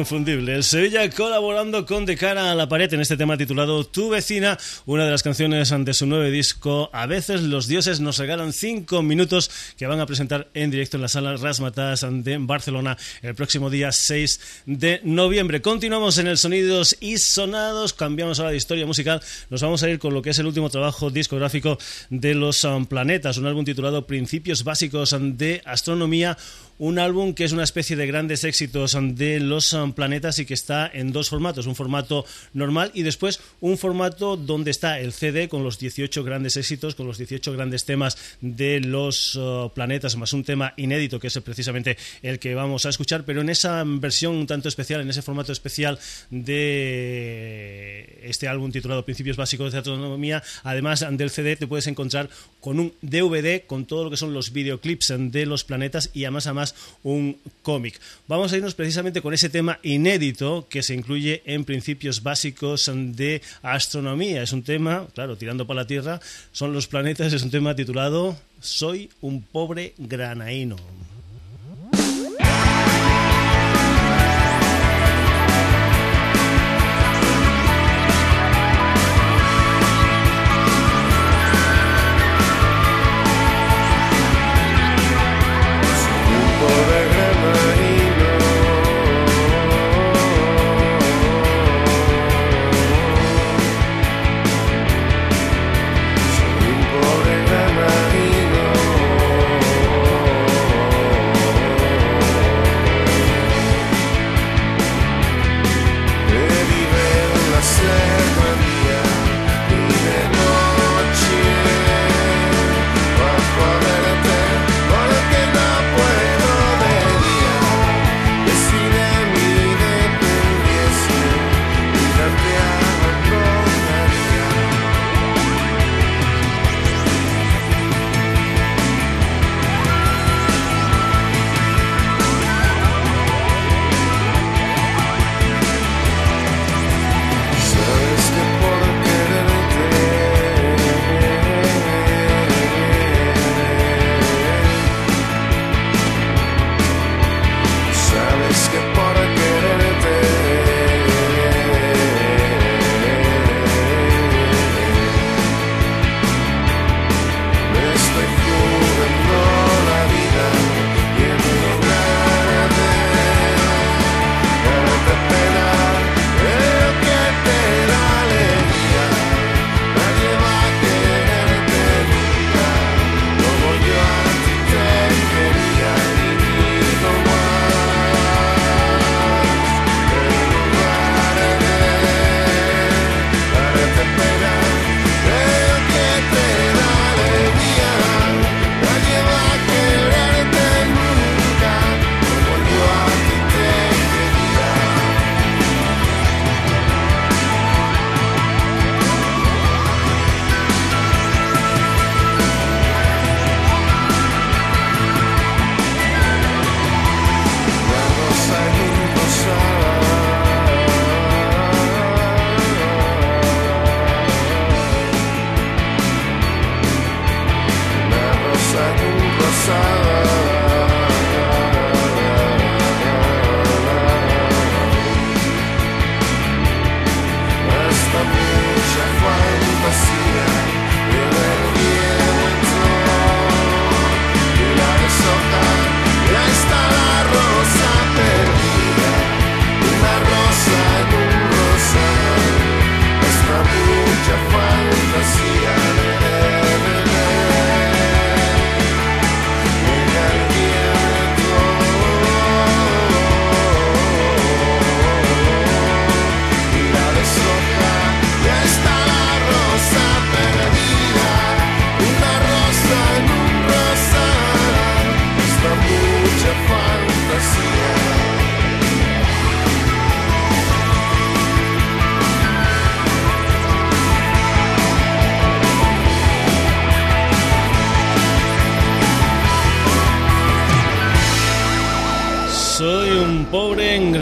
Inconfundible. 0.00 0.62
Sevilla 0.62 1.10
colaborando 1.10 1.69
con 1.86 2.06
De 2.06 2.16
cara 2.16 2.50
a 2.50 2.54
la 2.54 2.68
pared 2.68 2.92
en 2.92 3.00
este 3.00 3.16
tema 3.16 3.36
titulado 3.36 3.84
Tu 3.84 4.08
vecina, 4.08 4.58
una 4.86 5.04
de 5.04 5.10
las 5.10 5.22
canciones 5.22 5.72
ante 5.72 5.94
su 5.94 6.06
nuevo 6.06 6.24
disco. 6.24 6.90
A 6.92 7.06
veces 7.06 7.42
los 7.42 7.68
dioses 7.68 8.00
nos 8.00 8.18
regalan 8.18 8.52
cinco 8.52 9.02
minutos 9.02 9.50
que 9.76 9.86
van 9.86 10.00
a 10.00 10.06
presentar 10.06 10.48
en 10.54 10.70
directo 10.70 10.96
en 10.96 11.02
la 11.02 11.08
sala 11.08 11.36
Rasmatas 11.36 12.06
de 12.08 12.38
Barcelona 12.38 12.96
el 13.22 13.34
próximo 13.34 13.70
día 13.70 13.92
6 13.92 14.62
de 14.66 15.00
noviembre. 15.04 15.62
Continuamos 15.62 16.18
en 16.18 16.26
el 16.26 16.38
Sonidos 16.38 16.96
y 17.00 17.18
Sonados. 17.18 17.92
Cambiamos 17.92 18.38
ahora 18.38 18.50
de 18.50 18.56
historia 18.56 18.86
musical. 18.86 19.22
Nos 19.48 19.62
vamos 19.62 19.82
a 19.82 19.88
ir 19.88 19.98
con 19.98 20.12
lo 20.12 20.22
que 20.22 20.30
es 20.30 20.38
el 20.38 20.46
último 20.46 20.70
trabajo 20.70 21.10
discográfico 21.10 21.78
de 22.10 22.34
los 22.34 22.64
um, 22.64 22.86
planetas, 22.86 23.36
un 23.38 23.46
álbum 23.46 23.64
titulado 23.64 24.06
Principios 24.06 24.64
Básicos 24.64 25.16
de 25.20 25.62
Astronomía 25.64 26.36
un 26.80 26.98
álbum 26.98 27.34
que 27.34 27.44
es 27.44 27.52
una 27.52 27.62
especie 27.62 27.94
de 27.94 28.06
grandes 28.06 28.42
éxitos 28.42 28.96
de 28.98 29.38
los 29.38 29.74
um, 29.74 29.92
planetas 29.92 30.38
y 30.38 30.46
que 30.46 30.54
está 30.54 30.90
en 30.90 31.12
dos 31.12 31.28
formatos, 31.28 31.66
un 31.70 31.76
formato 31.76 32.24
normal 32.52 32.90
y 32.94 33.02
después 33.02 33.40
un 33.60 33.78
formato 33.78 34.36
donde 34.36 34.70
está 34.70 35.00
el 35.00 35.12
CD 35.12 35.48
con 35.48 35.64
los 35.64 35.78
18 35.78 36.22
grandes 36.24 36.56
éxitos, 36.56 36.94
con 36.94 37.06
los 37.06 37.18
18 37.18 37.52
grandes 37.52 37.84
temas 37.84 38.18
de 38.40 38.80
los 38.80 39.36
uh, 39.36 39.70
planetas, 39.74 40.16
más 40.16 40.32
un 40.32 40.44
tema 40.44 40.74
inédito 40.76 41.18
que 41.18 41.28
es 41.28 41.38
precisamente 41.40 41.96
el 42.22 42.38
que 42.38 42.54
vamos 42.54 42.86
a 42.86 42.90
escuchar, 42.90 43.24
pero 43.24 43.40
en 43.40 43.48
esa 43.48 43.82
versión 43.86 44.34
un 44.34 44.46
tanto 44.46 44.68
especial, 44.68 45.00
en 45.00 45.10
ese 45.10 45.22
formato 45.22 45.52
especial 45.52 45.98
de 46.30 48.20
este 48.22 48.48
álbum 48.48 48.70
titulado 48.70 49.04
Principios 49.04 49.36
Básicos 49.36 49.72
de 49.72 49.78
Astronomía, 49.78 50.42
además 50.62 51.06
del 51.10 51.30
CD 51.30 51.56
te 51.56 51.66
puedes 51.66 51.86
encontrar 51.86 52.28
con 52.60 52.78
un 52.78 52.92
DVD 53.00 53.62
con 53.66 53.86
todo 53.86 54.04
lo 54.04 54.10
que 54.10 54.16
son 54.16 54.34
los 54.34 54.52
videoclips 54.52 55.14
de 55.16 55.46
los 55.46 55.64
planetas 55.64 56.10
y 56.12 56.24
además 56.24 56.46
a 56.46 56.54
más 56.54 56.74
un 57.02 57.36
cómic. 57.62 58.00
Vamos 58.28 58.52
a 58.52 58.56
irnos 58.56 58.74
precisamente 58.74 59.22
con 59.22 59.34
ese 59.34 59.48
tema 59.48 59.78
inédito 59.82 60.66
que 60.68 60.82
se 60.82 60.94
incluye 60.94 61.42
en 61.54 61.64
principios 61.64 62.22
básicos 62.22 62.90
de 62.94 63.42
astronomía. 63.62 64.42
Es 64.42 64.52
un 64.52 64.62
tema, 64.62 65.06
claro, 65.14 65.36
tirando 65.36 65.66
para 65.66 65.82
la 65.82 65.86
Tierra, 65.86 66.20
son 66.52 66.72
los 66.72 66.86
planetas, 66.86 67.32
es 67.32 67.42
un 67.42 67.50
tema 67.50 67.74
titulado 67.74 68.36
Soy 68.60 69.10
un 69.20 69.42
pobre 69.42 69.94
granaíno. 69.98 70.76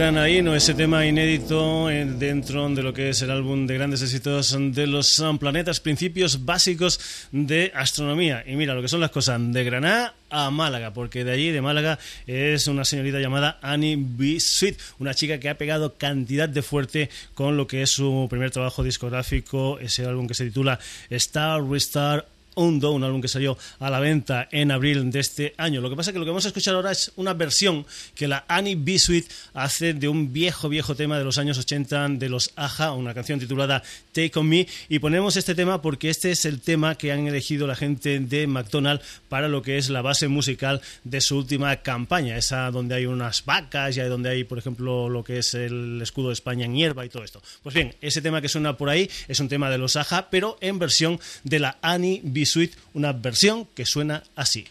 Bien 0.09 0.15
granaíno 0.15 0.55
ese 0.55 0.73
tema 0.73 1.05
inédito 1.05 1.91
eh, 1.91 2.07
dentro 2.07 2.67
de 2.71 2.83
lo 2.83 2.95
que 2.95 3.11
es 3.11 3.21
el 3.21 3.31
álbum 3.31 3.67
de 3.67 3.75
grandes 3.75 4.01
éxitos 4.01 4.57
de 4.59 4.87
los 4.87 5.23
planetas, 5.39 5.81
principios 5.81 6.47
básicos 6.47 7.29
de 7.31 7.71
astronomía. 7.75 8.43
Y 8.47 8.57
mira 8.57 8.73
lo 8.73 8.81
que 8.81 8.89
son 8.89 9.01
las 9.01 9.11
cosas, 9.11 9.39
de 9.53 9.65
Granada 9.65 10.15
a 10.31 10.51
Málaga, 10.51 10.95
porque 10.95 11.25
de 11.25 11.33
allí, 11.33 11.51
de 11.51 11.61
Málaga, 11.61 11.99
es 12.27 12.69
una 12.69 12.87
señorita 12.87 13.21
llamada 13.21 13.59
Annie 13.61 13.99
B. 13.99 14.41
Sweet, 14.41 14.79
una 14.99 15.13
chica 15.13 15.39
que 15.41 15.51
ha 15.51 15.59
pegado 15.59 15.99
cantidad 15.99 16.49
de 16.49 16.63
fuerte 16.63 17.11
con 17.35 17.59
lo 17.59 17.67
que 17.67 17.83
es 17.83 17.91
su 17.91 18.29
primer 18.31 18.51
trabajo 18.51 18.83
discográfico, 18.83 19.79
ese 19.79 20.07
álbum 20.07 20.27
que 20.27 20.35
se 20.35 20.47
titula 20.47 20.79
Star 21.11 21.63
Restar 21.63 22.27
Hondo, 22.55 22.93
un 22.93 23.05
álbum 23.05 23.21
que 23.21 23.29
salió 23.29 23.57
a 23.79 23.91
la 23.91 24.01
venta 24.01 24.49
en 24.51 24.71
abril 24.71 25.11
de 25.11 25.21
este 25.21 25.55
año. 25.59 25.81
Lo 25.81 25.91
que 25.91 25.97
pasa 25.97 26.11
es 26.11 26.13
que 26.13 26.19
lo 26.19 26.25
que 26.25 26.31
vamos 26.31 26.45
a 26.45 26.49
escuchar 26.49 26.75
ahora 26.75 26.91
es 26.91 27.13
una 27.17 27.35
versión 27.35 27.87
que 28.15 28.27
la 28.27 28.45
Annie 28.49 28.75
B. 28.75 28.99
Sweet 28.99 29.27
hace 29.55 29.95
de 29.95 30.09
un 30.09 30.33
viejo, 30.33 30.69
viejo 30.69 30.95
tema 30.95 31.19
de 31.19 31.25
los 31.25 31.39
años 31.39 31.59
80 31.59 32.09
de 32.11 32.29
los 32.29 32.51
Aja, 32.57 32.93
una 32.93 33.15
canción 33.15 33.39
titulada 33.39 33.83
Take 34.13 34.33
On 34.35 34.49
Me. 34.49 34.67
Y 34.89 34.99
ponemos 34.99 35.37
este 35.37 35.55
tema 35.55 35.81
porque 35.81 36.11
este 36.11 36.31
es 36.31 36.45
el 36.45 36.61
tema 36.61 36.97
que 36.97 37.13
han 37.13 37.27
elegido 37.27 37.67
la 37.67 37.77
gente 37.77 38.19
de 38.21 38.47
McDonald's 38.47 39.05
para 39.29 39.49
lo 39.49 39.63
que 39.63 39.79
es 39.79 39.91
la 39.91 40.03
base 40.03 40.29
musical 40.29 40.81
de 41.05 41.21
su 41.21 41.37
última 41.37 41.77
campaña, 41.77 42.37
esa 42.37 42.71
donde 42.71 42.97
hay 42.97 43.07
unas 43.07 43.45
vacas 43.45 43.97
y 43.97 44.01
donde 44.01 44.31
hay, 44.31 44.45
por 44.45 44.59
ejemplo, 44.59 45.09
lo 45.09 45.23
que 45.23 45.39
es 45.39 45.55
el 45.55 46.01
escudo 46.03 46.29
de 46.29 46.35
España 46.35 46.65
en 46.67 46.75
hierba 46.75 47.05
y 47.05 47.09
todo 47.09 47.25
esto. 47.25 47.43
Pues 47.63 47.75
bien, 47.75 47.95
ese 48.01 48.23
tema 48.23 48.41
que 48.41 48.49
suena 48.49 48.77
por 48.77 48.89
ahí 48.89 49.09
es 49.29 49.41
un 49.41 49.49
tema 49.49 49.71
de 49.71 49.79
los 49.79 49.97
Aja, 49.97 50.29
pero 50.31 50.59
en 50.61 50.79
versión 50.79 51.21
de 51.45 51.59
la 51.59 51.79
Annie 51.83 52.21
B. 52.25 52.48
Suite, 52.49 52.77
una 52.95 53.13
versión 53.13 53.67
que 53.75 53.87
suena 53.87 54.25
así. 54.35 54.67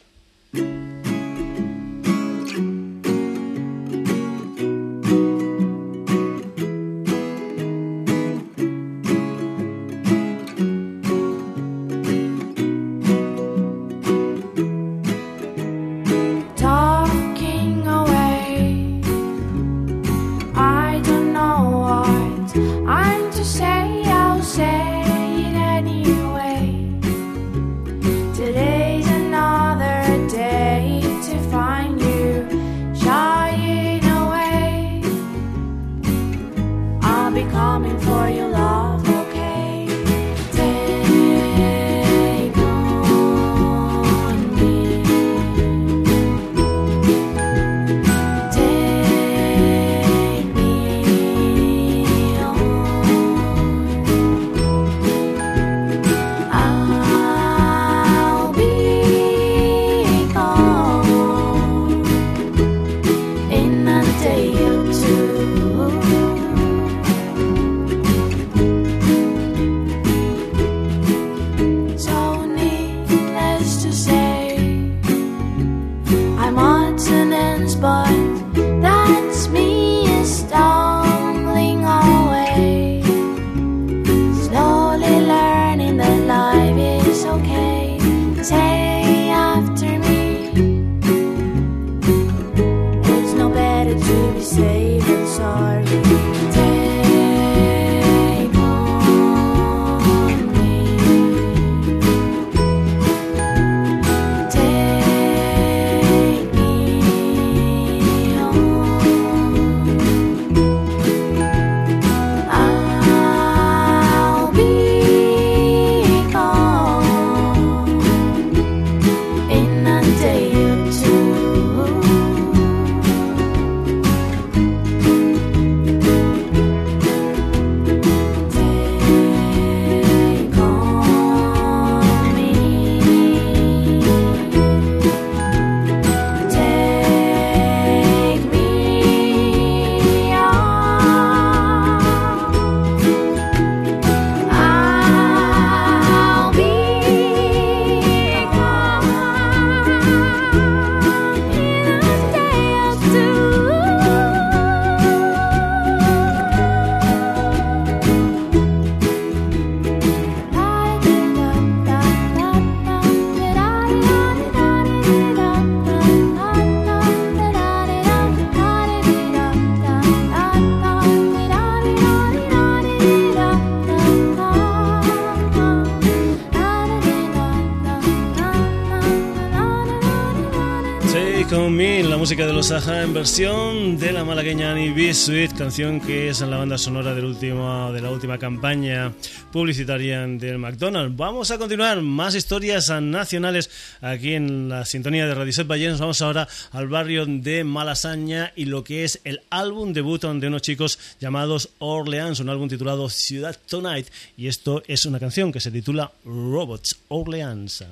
En 182.69 183.13
versión 183.13 183.97
de 183.97 184.11
la 184.11 184.25
malagueña 184.25 184.71
Annie 184.71 184.91
B. 184.91 185.13
Sweet, 185.13 185.57
canción 185.57 186.01
que 186.01 186.27
es 186.27 186.41
en 186.41 186.51
la 186.51 186.57
banda 186.57 186.77
sonora 186.77 187.15
del 187.15 187.23
último, 187.23 187.93
de 187.93 188.01
la 188.01 188.11
última 188.11 188.37
campaña 188.37 189.13
publicitaria 189.53 190.27
del 190.27 190.57
McDonald's. 190.57 191.15
Vamos 191.15 191.49
a 191.51 191.57
continuar 191.57 192.01
más 192.01 192.35
historias 192.35 192.89
nacionales 192.89 193.69
aquí 194.01 194.33
en 194.33 194.67
la 194.67 194.83
sintonía 194.83 195.25
de 195.25 195.33
Radio 195.33 195.53
Set 195.53 195.65
Nos 195.65 195.99
Vamos 196.01 196.21
ahora 196.21 196.45
al 196.73 196.89
barrio 196.89 197.25
de 197.25 197.63
Malasaña 197.63 198.51
y 198.53 198.65
lo 198.65 198.83
que 198.83 199.05
es 199.05 199.21
el 199.23 199.39
álbum 199.49 199.93
debut 199.93 200.23
de 200.23 200.47
unos 200.47 200.61
chicos 200.61 200.99
llamados 201.21 201.69
Orleans, 201.79 202.41
un 202.41 202.49
álbum 202.49 202.67
titulado 202.67 203.09
Ciudad 203.09 203.55
Tonight. 203.69 204.07
Y 204.35 204.47
esto 204.47 204.83
es 204.87 205.05
una 205.05 205.21
canción 205.21 205.53
que 205.53 205.61
se 205.61 205.71
titula 205.71 206.11
Robots 206.25 206.97
Orleans. 207.07 207.85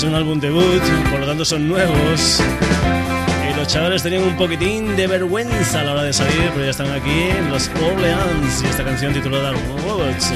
Es 0.00 0.04
un 0.04 0.14
álbum 0.14 0.40
debut, 0.40 0.82
por 1.10 1.20
lo 1.20 1.26
tanto 1.26 1.44
son 1.44 1.68
nuevos. 1.68 2.42
Y 3.46 3.54
los 3.54 3.68
chavales 3.68 4.02
tenían 4.02 4.22
un 4.22 4.34
poquitín 4.34 4.96
de 4.96 5.06
vergüenza 5.06 5.82
a 5.82 5.84
la 5.84 5.92
hora 5.92 6.04
de 6.04 6.14
salir, 6.14 6.50
pero 6.54 6.64
ya 6.64 6.70
están 6.70 6.90
aquí 6.90 7.28
los 7.50 7.68
Orleans 7.68 8.62
y 8.64 8.66
esta 8.66 8.82
canción 8.82 9.12
titulada 9.12 9.52
Robots. 9.52 10.32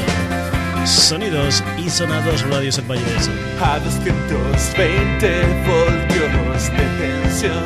Sonidos 0.84 1.64
y 1.82 1.88
sonados 1.88 2.46
radios 2.50 2.76
en 2.76 2.88
Valles. 2.88 3.30
A 3.58 3.78
220 3.78 5.32
voltios 5.66 6.70
de 6.76 7.22
tensión 7.22 7.64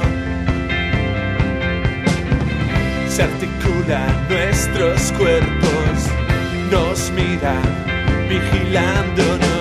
se 3.08 3.24
articulan 3.24 4.28
nuestros 4.28 5.10
cuerpos, 5.18 6.06
nos 6.70 7.10
miran 7.10 7.60
vigilándonos. 8.28 9.57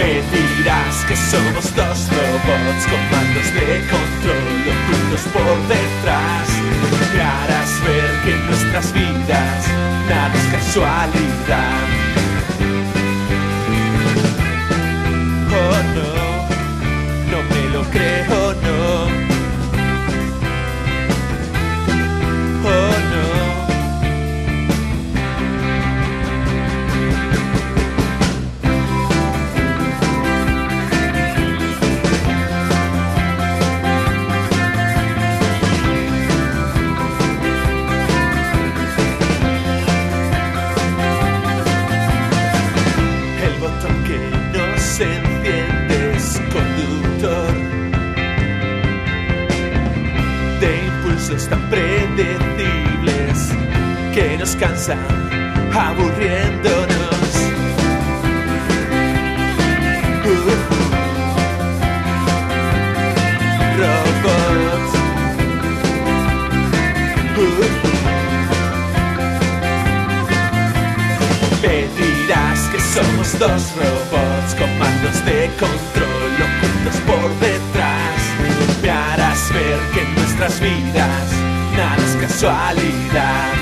Me 0.00 0.22
dirás 0.32 1.04
que 1.06 1.14
somos 1.14 1.76
dos 1.76 2.08
robots 2.08 2.86
con 2.88 3.02
mandos 3.10 3.52
de 3.52 3.84
control 3.90 4.64
ocultos 4.72 5.20
por 5.30 5.68
detrás. 5.68 6.48
Me 7.12 7.20
harás 7.20 7.84
ver 7.84 8.10
que 8.24 8.32
en 8.32 8.46
nuestras 8.46 8.92
vidas 8.94 9.66
nada 10.08 10.32
es 10.34 10.52
casualidad. 10.54 11.99
Aburriéndonos. 54.88 57.34
Uh, 60.24 60.30
robots. 63.76 64.92
Uh, 67.36 67.40
Me 71.62 71.76
dirás 71.98 72.60
que 72.72 72.80
somos 72.80 73.38
dos 73.38 73.62
robots 73.76 74.54
con 74.58 74.70
mandos 74.78 75.22
de 75.26 75.50
control 75.58 76.32
ocultos 76.48 76.96
por 77.06 77.28
detrás. 77.40 78.20
Me 78.82 78.90
harás 78.90 79.52
ver 79.52 79.78
que 79.92 80.00
en 80.00 80.14
nuestras 80.14 80.58
vidas 80.58 81.32
nada 81.76 81.96
es 81.96 82.16
casualidad. 82.16 83.59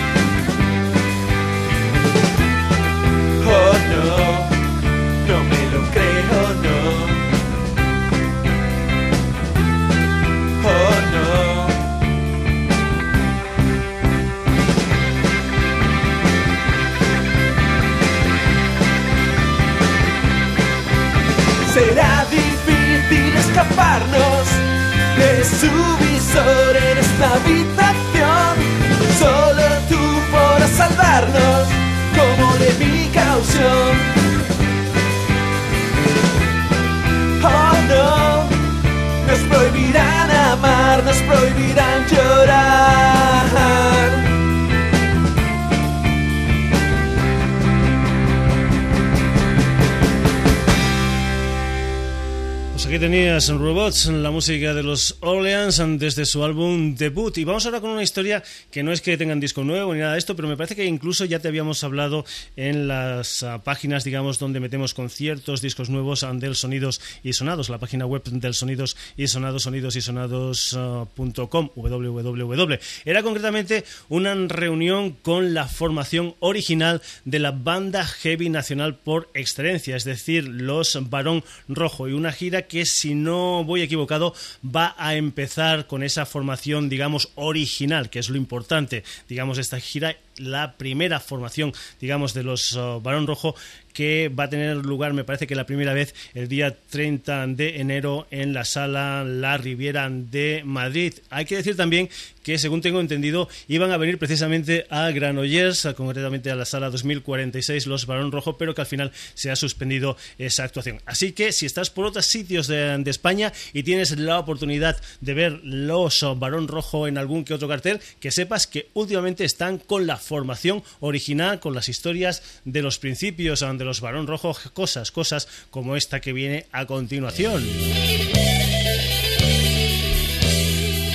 Tenías 53.11 53.48
Robots, 53.48 54.06
la 54.06 54.30
música 54.30 54.72
de 54.74 54.82
los 54.82 55.16
Orleans 55.20 55.82
desde 55.98 56.26
su 56.26 56.44
álbum 56.44 56.94
debut. 56.94 57.38
Y 57.38 57.44
vamos 57.44 57.64
ahora 57.64 57.80
con 57.80 57.88
una 57.88 58.02
historia 58.02 58.42
que 58.70 58.82
no 58.82 58.92
es 58.92 59.00
que 59.00 59.16
tengan 59.16 59.40
disco 59.40 59.64
nuevo 59.64 59.94
ni 59.94 60.00
nada 60.00 60.12
de 60.12 60.18
esto, 60.18 60.36
pero 60.36 60.46
me 60.46 60.59
parece 60.59 60.76
que 60.76 60.84
incluso 60.84 61.24
ya 61.24 61.38
te 61.38 61.48
habíamos 61.48 61.82
hablado 61.84 62.26
en 62.54 62.86
las 62.86 63.42
ah, 63.42 63.64
páginas, 63.64 64.04
digamos, 64.04 64.38
donde 64.38 64.61
metemos 64.61 64.92
conciertos, 64.92 65.62
discos 65.62 65.88
nuevos 65.88 66.22
ah, 66.22 66.34
del 66.34 66.54
Sonidos 66.54 67.00
y 67.22 67.32
Sonados, 67.32 67.70
la 67.70 67.78
página 67.78 68.04
web 68.04 68.24
del 68.24 68.52
Sonidos 68.52 68.94
y 69.16 69.26
Sonados, 69.28 69.62
sonidosysonados.com, 69.62 71.70
www. 71.74 72.78
Era 73.06 73.22
concretamente 73.22 73.84
una 74.11 74.34
reunión 74.34 75.12
con 75.12 75.54
la 75.54 75.66
formación 75.66 76.34
original 76.40 77.00
de 77.24 77.38
la 77.38 77.52
banda 77.52 78.04
heavy 78.04 78.50
nacional 78.50 78.98
por 78.98 79.30
excelencia, 79.32 79.96
es 79.96 80.04
decir, 80.04 80.46
los 80.46 80.98
Barón 81.09 81.42
Rojo, 81.68 82.06
y 82.06 82.12
una 82.12 82.32
gira 82.32 82.66
que, 82.66 82.84
si 82.99 83.14
no 83.14 83.64
voy 83.64 83.82
equivocado, 83.82 84.34
va 84.64 84.94
a 84.99 85.14
empezar 85.14 85.86
con 85.86 86.03
esa 86.03 86.26
formación, 86.26 86.88
digamos, 86.88 87.30
original, 87.36 88.11
que 88.11 88.18
es 88.18 88.28
lo 88.28 88.36
importante, 88.36 89.05
digamos, 89.28 89.59
esta 89.59 89.80
gira, 89.80 90.16
la 90.39 90.76
primera 90.76 91.20
formación, 91.20 91.72
digamos, 92.01 92.34
de 92.34 92.43
los 92.43 92.72
uh, 92.74 93.01
Barón 93.01 93.26
Rojo 93.26 93.55
que 93.99 94.28
va 94.28 94.45
a 94.45 94.49
tener 94.49 94.76
lugar, 94.76 95.12
me 95.12 95.24
parece 95.24 95.49
que 95.49 95.57
la 95.57 95.66
primera 95.66 95.93
vez, 95.93 96.14
el 96.32 96.47
día 96.47 96.76
30 96.91 97.49
de 97.49 97.80
enero 97.80 98.28
en 98.30 98.55
la 98.55 98.64
sala 98.64 99.24
La 99.24 99.59
Riviera 99.59 100.09
de 100.09 100.62
Madrid. 100.64 101.14
Hay 101.30 101.47
que 101.47 101.57
decir 101.57 101.76
también 101.76 102.09
que, 102.45 102.59
según 102.59 102.80
tengo 102.80 103.01
entendido, 103.01 103.49
iban 103.66 103.91
a 103.91 103.97
venir 103.97 104.16
precisamente 104.16 104.86
a 104.89 105.11
Granollers, 105.11 105.89
concretamente 105.97 106.51
a 106.53 106.55
la 106.55 106.64
sala 106.64 106.91
2046, 106.91 107.89
los 107.89 108.07
Barón 108.07 108.30
Rojo, 108.30 108.57
pero 108.57 108.72
que 108.72 108.82
al 108.82 108.86
final 108.86 109.11
se 109.34 109.51
ha 109.51 109.57
suspendido 109.57 110.16
esa 110.39 110.62
actuación. 110.62 111.01
Así 111.05 111.32
que 111.32 111.51
si 111.51 111.66
estás 111.66 111.91
por 111.91 112.07
otros 112.07 112.26
sitios 112.26 112.68
de, 112.68 112.97
de 112.99 113.11
España 113.11 113.53
y 113.72 113.82
tienes 113.82 114.16
la 114.16 114.39
oportunidad 114.39 114.97
de 115.20 115.34
ver 115.34 115.61
los 115.64 116.22
uh, 116.22 116.36
Barón 116.36 116.68
Rojo 116.68 117.09
en 117.09 117.18
algún 117.18 117.45
que 117.45 117.55
otro 117.55 117.66
cartel, 117.66 118.01
que 118.20 118.30
sepas 118.30 118.68
que 118.68 118.91
últimamente 118.95 119.45
están 119.45 119.78
con 119.78 120.07
la 120.07 120.18
formación 120.28 120.84
original, 121.00 121.58
con 121.58 121.74
las 121.74 121.88
historias 121.88 122.42
de 122.64 122.82
los 122.82 122.98
principios 122.98 123.60
de 123.60 123.84
los 123.84 124.00
Barón 124.00 124.26
Rojo, 124.26 124.54
cosas, 124.74 125.10
cosas 125.10 125.48
como 125.70 125.96
esta 125.96 126.20
que 126.20 126.32
viene 126.32 126.66
a 126.70 126.86
continuación. 126.86 127.66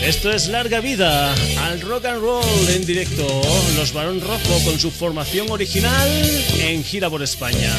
Esto 0.03 0.31
es 0.31 0.47
larga 0.49 0.81
vida 0.81 1.33
al 1.65 1.79
rock 1.79 2.05
and 2.05 2.21
roll 2.21 2.69
en 2.69 2.85
directo. 2.85 3.25
Los 3.77 3.93
Barón 3.93 4.19
Rojo 4.19 4.59
con 4.65 4.77
su 4.77 4.91
formación 4.91 5.49
original 5.49 6.09
en 6.59 6.83
gira 6.83 7.09
por 7.09 7.23
España. 7.23 7.71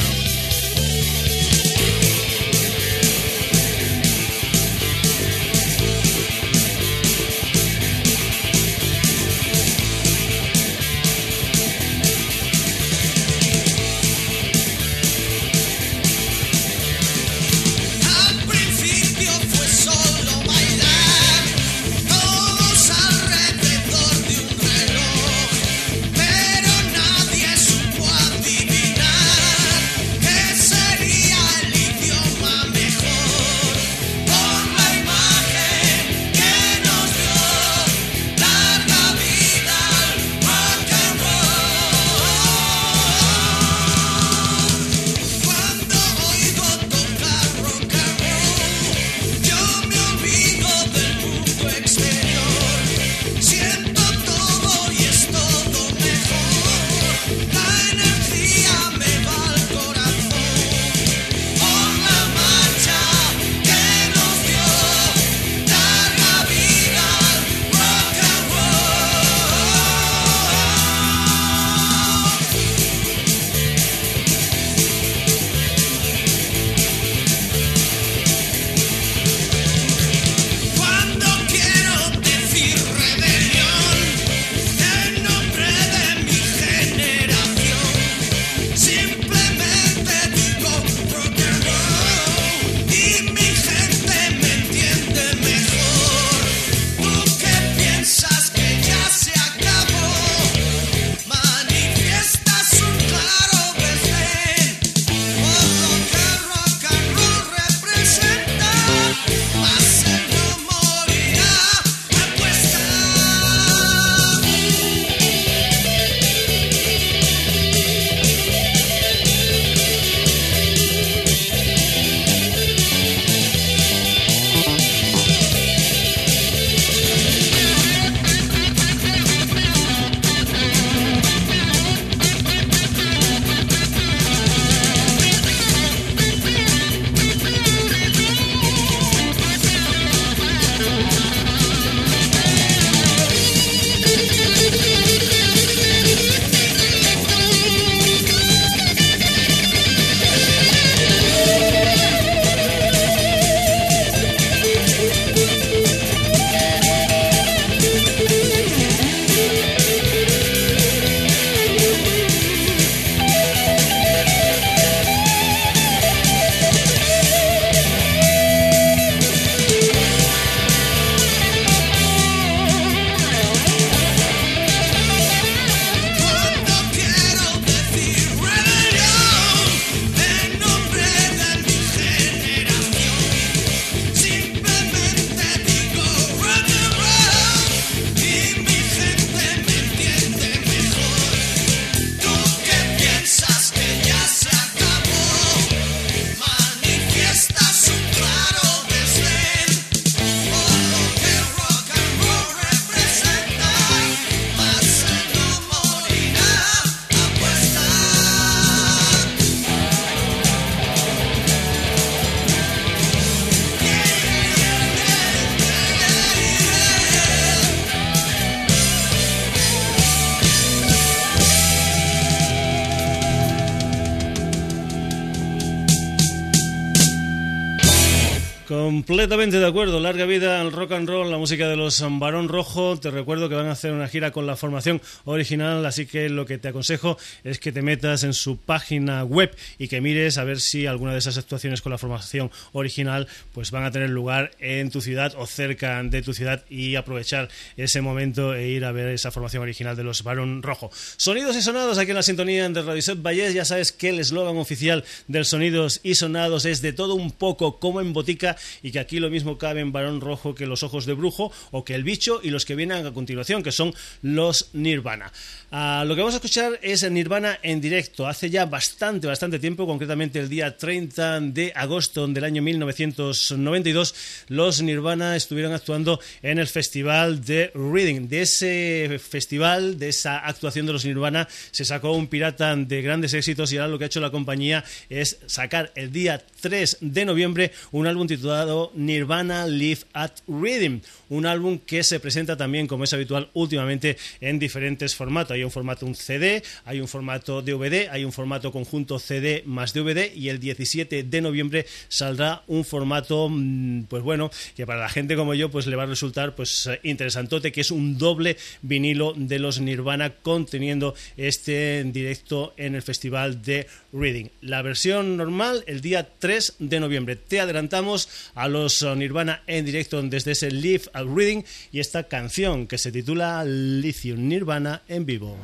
Completamente 229.25 229.57
de 229.57 229.65
acuerdo. 229.65 229.99
Larga 229.99 230.27
vida 230.27 230.54
al 230.65 230.71
rock 230.71 230.93
and 230.93 231.07
roll, 231.07 231.29
la 231.29 231.37
música 231.37 231.67
de 231.67 231.75
los 231.75 232.03
Barón 232.19 232.49
Rojo. 232.49 232.99
Te 232.99 233.11
recuerdo 233.11 233.49
que 233.49 233.55
van 233.55 233.67
a 233.67 233.73
hacer 233.73 233.91
una 233.91 234.07
gira 234.07 234.31
con 234.31 234.47
la 234.47 234.55
formación 234.55 234.99
original, 235.23 235.85
así 235.85 236.07
que 236.07 236.27
lo 236.27 236.47
que 236.47 236.57
te 236.57 236.69
aconsejo 236.69 237.17
es 237.43 237.59
que 237.59 237.71
te 237.71 237.83
metas 237.83 238.23
en 238.23 238.33
su 238.33 238.57
página 238.57 239.23
web 239.23 239.55
y 239.77 239.87
que 239.87 240.01
mires 240.01 240.39
a 240.39 240.43
ver 240.43 240.59
si 240.59 240.87
alguna 240.87 241.13
de 241.13 241.19
esas 241.19 241.37
actuaciones 241.37 241.83
con 241.83 241.91
la 241.91 241.99
formación 241.99 242.49
original 242.71 243.27
pues 243.53 243.69
van 243.69 243.83
a 243.83 243.91
tener 243.91 244.09
lugar 244.09 244.51
en 244.59 244.89
tu 244.89 245.01
ciudad 245.01 245.33
o 245.37 245.45
cerca 245.45 246.01
de 246.01 246.23
tu 246.23 246.33
ciudad 246.33 246.65
y 246.67 246.95
aprovechar 246.95 247.49
ese 247.77 248.01
momento 248.01 248.55
e 248.55 248.69
ir 248.69 248.85
a 248.85 248.91
ver 248.91 249.09
esa 249.09 249.29
formación 249.29 249.61
original 249.61 249.95
de 249.95 250.03
los 250.03 250.23
Barón 250.23 250.63
Rojo. 250.63 250.89
Sonidos 251.17 251.55
y 251.55 251.61
sonados 251.61 251.99
aquí 251.99 252.09
en 252.09 252.17
la 252.17 252.23
sintonía 252.23 252.67
de 252.67 252.81
Radio 252.81 253.01
Set 253.03 253.21
Vallés. 253.21 253.53
Ya 253.53 253.65
sabes 253.65 253.91
que 253.91 254.09
el 254.09 254.19
eslogan 254.19 254.57
oficial 254.57 255.03
del 255.27 255.45
Sonidos 255.45 255.99
y 256.01 256.15
Sonados 256.15 256.65
es 256.65 256.81
de 256.81 256.91
todo 256.91 257.13
un 257.13 257.31
poco 257.31 257.79
como 257.79 258.01
en 258.01 258.13
botica 258.13 258.57
y 258.81 258.91
que 258.91 258.99
aquí 258.99 259.19
lo 259.19 259.29
mismo 259.29 259.59
cabe 259.59 259.81
en 259.81 259.91
Barón 259.91 260.21
Rojo 260.21 260.54
que 260.55 260.65
los 260.65 260.83
ojos 260.83 261.05
de 261.05 261.13
brujo 261.13 261.51
o 261.71 261.83
que 261.83 261.95
el 261.95 262.03
bicho 262.03 262.39
y 262.41 262.49
los 262.49 262.65
que 262.65 262.75
vienen 262.75 263.05
a 263.05 263.13
continuación, 263.13 263.63
que 263.63 263.71
son 263.71 263.93
los 264.21 264.69
Nirvana. 264.73 265.31
Ah, 265.71 266.03
lo 266.07 266.15
que 266.15 266.21
vamos 266.21 266.35
a 266.35 266.37
escuchar 266.37 266.79
es 266.81 267.09
Nirvana 267.09 267.59
en 267.61 267.81
directo. 267.81 268.27
Hace 268.27 268.49
ya 268.49 268.65
bastante, 268.65 269.27
bastante 269.27 269.59
tiempo, 269.59 269.85
concretamente 269.85 270.39
el 270.39 270.49
día 270.49 270.77
30 270.77 271.41
de 271.41 271.73
agosto 271.75 272.27
del 272.27 272.43
año 272.43 272.61
1992, 272.61 274.15
los 274.47 274.81
Nirvana 274.81 275.35
estuvieron 275.35 275.73
actuando 275.73 276.19
en 276.41 276.59
el 276.59 276.67
festival 276.67 277.43
de 277.43 277.71
Reading. 277.73 278.27
De 278.27 278.41
ese 278.43 279.19
festival, 279.19 279.99
de 279.99 280.09
esa 280.09 280.39
actuación 280.39 280.85
de 280.85 280.93
los 280.93 281.05
Nirvana, 281.05 281.47
se 281.71 281.85
sacó 281.85 282.11
un 282.13 282.27
pirata 282.27 282.75
de 282.75 283.01
grandes 283.01 283.33
éxitos 283.33 283.71
y 283.73 283.77
ahora 283.77 283.89
lo 283.89 283.97
que 283.97 284.05
ha 284.05 284.07
hecho 284.07 284.19
la 284.19 284.31
compañía 284.31 284.83
es 285.09 285.39
sacar 285.45 285.91
el 285.95 286.11
día 286.11 286.43
3 286.61 286.97
de 287.01 287.25
noviembre 287.25 287.71
un 287.91 288.07
álbum 288.07 288.27
titulado 288.27 288.91
Nirvana 288.95 289.67
Live 289.67 290.01
at 290.13 290.31
Reading, 290.47 291.01
un 291.29 291.45
álbum 291.45 291.79
que 291.79 292.03
se 292.03 292.19
presenta 292.19 292.57
también, 292.57 292.87
como 292.87 293.03
es 293.03 293.13
habitual 293.13 293.49
últimamente, 293.53 294.17
en 294.41 294.59
diferentes 294.59 295.15
formatos. 295.15 295.51
Hay 295.51 295.63
un 295.63 295.71
formato 295.71 296.05
un 296.05 296.15
CD, 296.15 296.63
hay 296.85 296.99
un 296.99 297.07
formato 297.07 297.61
DVD, 297.61 298.09
hay 298.11 298.25
un 298.25 298.31
formato 298.31 298.71
conjunto 298.71 299.19
CD 299.19 299.63
más 299.65 299.93
DVD 299.93 300.31
y 300.33 300.49
el 300.49 300.59
17 300.59 301.23
de 301.23 301.41
noviembre 301.41 301.85
saldrá 302.07 302.63
un 302.67 302.85
formato, 302.85 303.49
mm, 303.49 304.03
pues 304.03 304.23
bueno, 304.23 304.51
que 304.75 304.85
para 304.85 304.99
la 304.99 305.09
gente 305.09 305.35
como 305.35 305.53
yo, 305.53 305.69
pues 305.69 305.87
le 305.87 305.95
va 305.95 306.03
a 306.03 306.07
resultar 306.07 306.55
pues 306.55 306.89
interesantote, 307.03 307.71
que 307.71 307.81
es 307.81 307.91
un 307.91 308.17
doble 308.17 308.57
vinilo 308.81 309.33
de 309.35 309.59
los 309.59 309.79
Nirvana 309.79 310.31
conteniendo 310.41 311.15
este 311.37 312.03
directo 312.05 312.73
en 312.77 312.95
el 312.95 313.01
festival 313.01 313.61
de 313.61 313.87
Reading. 314.13 314.49
La 314.61 314.81
versión 314.81 315.37
normal 315.37 315.83
el 315.87 316.01
día 316.01 316.27
3 316.39 316.75
de 316.79 316.99
noviembre. 316.99 317.35
Te 317.35 317.59
adelantamos 317.59 318.29
a 318.55 318.67
los 318.67 319.03
Nirvana 319.15 319.63
en 319.67 319.85
directo 319.85 320.21
desde 320.21 320.51
ese 320.51 320.71
Live 320.71 321.03
at 321.15 321.25
Reading 321.25 321.63
y 321.91 321.99
esta 321.99 322.23
canción 322.23 322.87
que 322.87 322.97
se 322.97 323.11
titula 323.11 323.63
Lithium 323.65 324.47
Nirvana 324.47 325.03
en 325.07 325.25
vivo. 325.25 325.57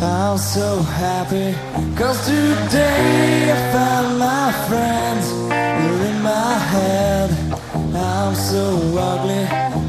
I'm 0.00 0.36
so 0.36 0.82
happy 0.82 1.54
Cause 1.96 2.26
today 2.26 3.50
I 3.50 3.72
found 3.72 4.18
my 4.18 4.52
friends 4.68 5.24
They're 5.48 6.06
in 6.10 6.22
my 6.22 6.54
head 6.72 7.30
I'm 7.94 8.34
so 8.34 8.64
ugly 8.96 9.44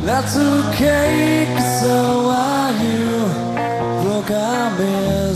That's 0.06 0.36
okay 0.36 1.46
Cause 1.56 1.82
so 1.82 2.32
are 2.32 2.72
you 2.84 3.10
Broke 4.02 4.32
arm 4.32 4.82
is 4.82 5.29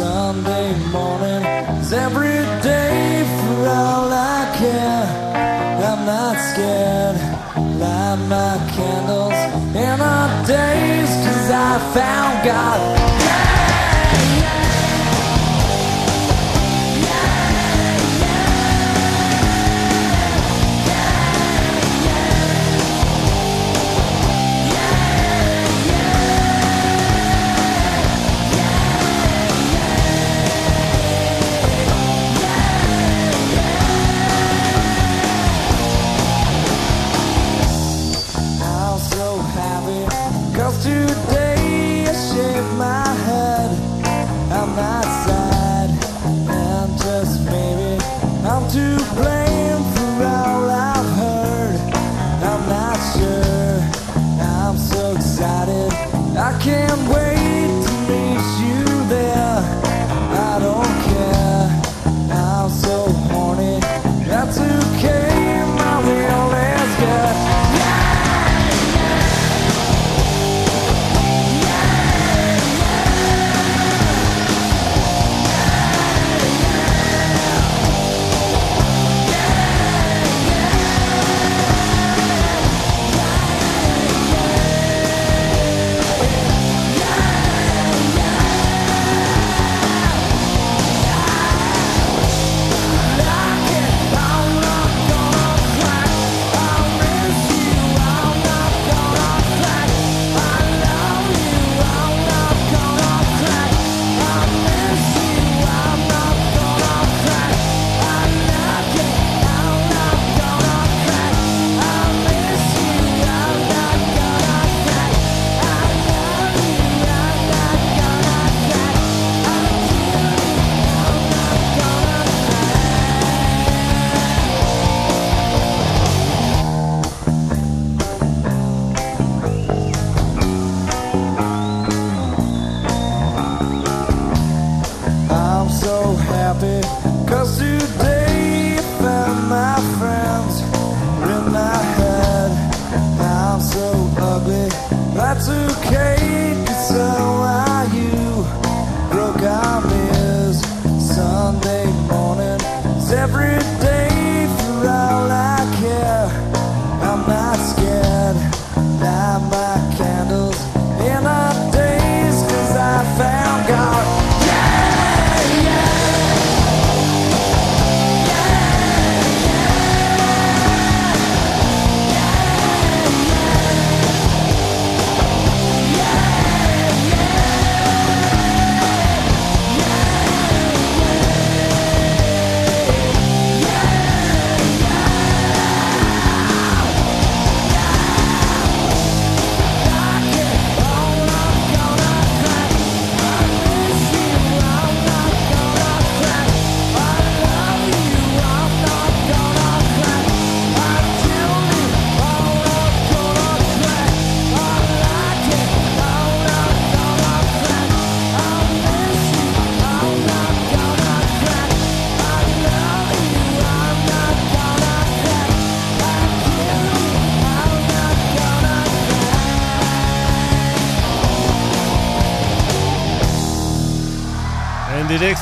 Sunday 0.00 0.72
morning. 0.96 1.42
Is 1.78 1.92
every 1.92 2.40
day 2.62 3.22
for 3.36 3.68
all 3.68 4.08
I 4.10 4.40
care 4.56 5.04
I'm 5.90 6.06
not 6.06 6.36
scared. 6.48 7.16
Light 7.78 8.20
my 8.26 8.56
candles 8.74 9.38
in 9.76 10.00
our 10.00 10.46
days 10.46 11.10
Cause 11.24 11.50
I 11.50 11.78
found 11.92 12.44
God 12.46 12.99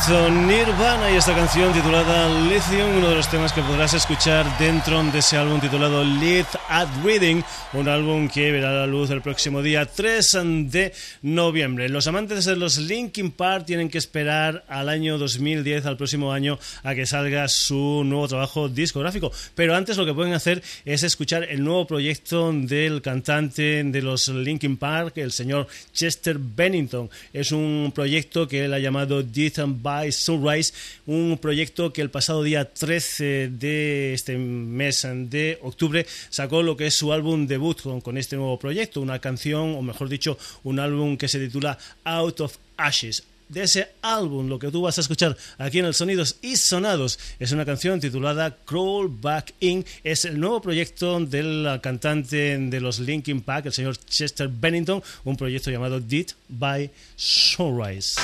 directo 0.09 0.31
Nirvana. 0.31 0.98
y 0.98 0.98
esta 1.19 1.35
canción 1.35 1.73
titulada 1.73 2.29
Lithium, 2.45 2.99
uno 2.99 3.09
de 3.09 3.17
los 3.17 3.29
temas 3.29 3.53
que 3.53 3.61
podrás 3.61 3.93
escuchar 3.93 4.47
dentro 4.57 5.03
de 5.03 5.19
ese 5.19 5.37
álbum 5.37 5.61
titulado 5.61 6.05
Lead 6.05 6.47
at 6.69 6.87
Reading, 7.05 7.43
un 7.73 7.89
álbum 7.89 8.29
que 8.29 8.53
verá 8.53 8.73
la 8.73 8.87
luz 8.87 9.11
el 9.11 9.21
próximo 9.21 9.61
día 9.61 9.85
3 9.85 10.39
de 10.71 10.93
noviembre. 11.23 11.89
Los 11.89 12.07
amantes 12.07 12.45
de 12.45 12.55
los 12.55 12.79
Linkin 12.79 13.33
Park 13.33 13.67
tienen 13.67 13.89
que 13.89 13.99
esperar 13.99 14.65
al 14.69 14.89
año 14.89 15.19
2010, 15.19 15.87
al 15.87 15.97
próximo 15.97 16.33
año, 16.33 16.57
a 16.85 16.95
que 16.95 17.05
salga 17.05 17.49
su 17.49 18.03
nuevo 18.05 18.29
trabajo 18.29 18.69
discográfico. 18.69 19.33
Pero 19.57 19.75
antes 19.75 19.97
lo 19.97 20.07
que 20.07 20.15
pueden 20.15 20.35
hacer 20.35 20.63
es 20.85 21.03
escuchar 21.03 21.43
el 21.43 21.65
nuevo 21.65 21.85
proyecto 21.85 22.53
del 22.53 23.03
cantante 23.03 23.83
de 23.83 24.03
los 24.03 24.29
Linkin 24.29 24.77
Park, 24.77 25.17
el 25.17 25.33
señor 25.33 25.67
Chester 25.93 26.39
Bennington. 26.39 27.11
Es 27.33 27.51
un 27.51 27.91
proyecto 27.93 28.47
que 28.47 28.67
él 28.67 28.75
ha 28.75 28.79
llamado 28.79 29.25
Death 29.25 29.59
by 29.67 30.13
Sunrise, 30.13 30.73
un 31.09 31.39
proyecto 31.41 31.91
que 31.91 32.03
el 32.03 32.11
pasado 32.11 32.43
día 32.43 32.73
13 32.73 33.49
de 33.49 34.13
este 34.13 34.37
mes 34.37 35.07
de 35.11 35.59
octubre 35.63 36.07
sacó 36.29 36.63
lo 36.63 36.77
que 36.77 36.87
es 36.87 36.95
su 36.95 37.15
álbum 37.15 37.47
debut 37.47 37.81
con, 38.03 38.19
este 38.19 38.37
nuevo 38.37 38.59
proyecto, 38.59 39.01
una 39.01 39.19
canción, 39.19 39.75
o 39.75 39.81
mejor 39.83 40.11
dicho, 40.11 40.39
un 40.65 40.79
álbum 40.79 41.17
que 41.17 41.29
se 41.29 41.39
titula 41.39 41.79
Out 42.05 42.41
of 42.41 42.57
Ashes 42.77 43.25
de 43.49 43.63
ese 43.63 43.89
álbum, 44.03 44.49
lo 44.49 44.59
que 44.59 44.71
tú 44.71 44.83
vas 44.83 44.99
a 44.99 45.01
escuchar 45.01 45.35
aquí 45.57 45.79
en 45.79 45.87
el 45.87 45.95
Sonidos 45.95 46.37
y 46.43 46.57
Sonados, 46.57 47.19
es 47.39 47.53
una 47.53 47.65
canción 47.65 47.99
titulada 47.99 48.59
Crawl 48.67 49.09
Back 49.09 49.55
In. 49.61 49.87
Es 50.05 50.27
el 50.27 50.39
nuevo 50.39 50.61
proyecto 50.61 51.19
del 51.21 51.81
cantante 51.83 52.59
de 52.59 52.81
los 52.83 52.99
Linkin 52.99 53.41
Park, 53.41 53.65
el 53.65 53.73
señor 53.73 53.97
Chester 53.97 54.49
Bennington, 54.49 55.03
un 55.25 55.37
proyecto 55.39 55.71
llamado 55.71 55.99
Did 55.99 56.33
by 56.51 56.91
Sunrise. 57.17 58.17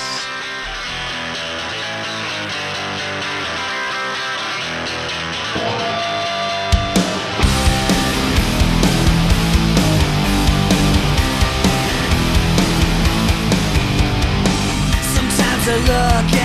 Look 15.83 16.44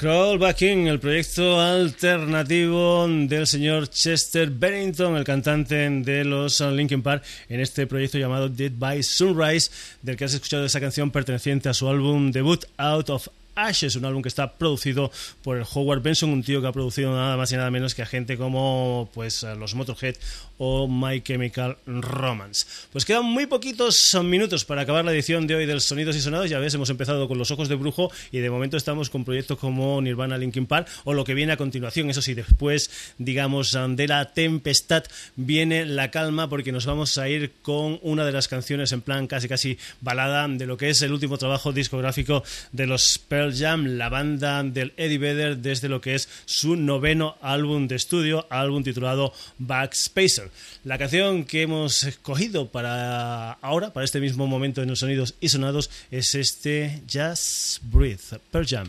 Crawl 0.00 0.38
Back 0.38 0.62
In, 0.62 0.86
el 0.86 0.98
proyecto 0.98 1.60
alternativo 1.60 3.06
del 3.06 3.46
señor 3.46 3.90
Chester 3.90 4.48
Bennington, 4.48 5.14
el 5.14 5.24
cantante 5.24 5.74
de 5.90 6.24
los 6.24 6.58
Linkin 6.62 7.02
Park, 7.02 7.22
en 7.50 7.60
este 7.60 7.86
proyecto 7.86 8.16
llamado 8.16 8.48
Dead 8.48 8.72
by 8.74 9.02
Sunrise, 9.02 9.70
del 10.00 10.16
que 10.16 10.24
has 10.24 10.32
escuchado 10.32 10.64
esa 10.64 10.80
canción 10.80 11.10
perteneciente 11.10 11.68
a 11.68 11.74
su 11.74 11.86
álbum 11.86 12.30
debut 12.30 12.64
Out 12.78 13.10
of 13.10 13.28
Ashes, 13.54 13.96
un 13.96 14.04
álbum 14.04 14.22
que 14.22 14.28
está 14.28 14.54
producido 14.54 15.10
por 15.42 15.56
el 15.56 15.64
Howard 15.72 16.02
Benson, 16.02 16.30
un 16.30 16.42
tío 16.42 16.60
que 16.60 16.68
ha 16.68 16.72
producido 16.72 17.14
nada 17.14 17.36
más 17.36 17.52
y 17.52 17.56
nada 17.56 17.70
menos 17.70 17.94
que 17.94 18.02
a 18.02 18.06
gente 18.06 18.36
como 18.36 19.10
pues 19.12 19.42
los 19.42 19.74
Motorhead 19.74 20.16
o 20.58 20.86
My 20.86 21.22
Chemical 21.22 21.78
Romance. 21.86 22.66
Pues 22.92 23.06
quedan 23.06 23.24
muy 23.24 23.46
poquitos 23.46 24.14
minutos 24.22 24.66
para 24.66 24.82
acabar 24.82 25.04
la 25.04 25.12
edición 25.12 25.46
de 25.46 25.54
hoy 25.54 25.64
del 25.64 25.80
Sonidos 25.80 26.16
y 26.16 26.20
Sonados. 26.20 26.50
Ya 26.50 26.58
ves, 26.58 26.74
hemos 26.74 26.90
empezado 26.90 27.28
con 27.28 27.38
los 27.38 27.50
ojos 27.50 27.70
de 27.70 27.76
brujo 27.76 28.12
y 28.30 28.40
de 28.40 28.50
momento 28.50 28.76
estamos 28.76 29.08
con 29.08 29.24
proyectos 29.24 29.58
como 29.58 30.00
Nirvana 30.02 30.36
Linkin 30.36 30.66
Park 30.66 30.86
o 31.04 31.14
lo 31.14 31.24
que 31.24 31.32
viene 31.32 31.52
a 31.52 31.56
continuación. 31.56 32.10
Eso 32.10 32.20
sí, 32.20 32.34
después, 32.34 32.90
digamos, 33.16 33.76
de 33.88 34.06
la 34.06 34.32
tempestad 34.32 35.04
viene 35.36 35.86
la 35.86 36.10
calma 36.10 36.48
porque 36.50 36.72
nos 36.72 36.84
vamos 36.84 37.16
a 37.16 37.28
ir 37.28 37.52
con 37.62 37.98
una 38.02 38.26
de 38.26 38.32
las 38.32 38.46
canciones 38.46 38.92
en 38.92 39.00
plan 39.00 39.26
casi 39.26 39.48
casi 39.48 39.78
balada 40.02 40.46
de 40.46 40.66
lo 40.66 40.76
que 40.76 40.90
es 40.90 41.00
el 41.02 41.12
último 41.12 41.38
trabajo 41.38 41.72
discográfico 41.72 42.42
de 42.72 42.86
los 42.86 43.18
Pearl 43.40 43.56
Jam, 43.56 43.96
la 43.96 44.10
banda 44.10 44.62
del 44.62 44.92
Eddie 44.98 45.16
Vedder 45.16 45.56
desde 45.56 45.88
lo 45.88 46.02
que 46.02 46.14
es 46.14 46.28
su 46.44 46.76
noveno 46.76 47.38
álbum 47.40 47.88
de 47.88 47.96
estudio, 47.96 48.46
álbum 48.50 48.82
titulado 48.82 49.32
Backspacer. 49.56 50.50
La 50.84 50.98
canción 50.98 51.44
que 51.44 51.62
hemos 51.62 52.02
escogido 52.04 52.68
para 52.68 53.52
ahora, 53.52 53.94
para 53.94 54.04
este 54.04 54.20
mismo 54.20 54.46
momento 54.46 54.82
en 54.82 54.90
los 54.90 54.98
sonidos 54.98 55.36
y 55.40 55.48
sonados, 55.48 55.88
es 56.10 56.34
este 56.34 57.00
Just 57.10 57.78
Breathe, 57.84 58.40
Pearl 58.50 58.66
Jam. 58.66 58.88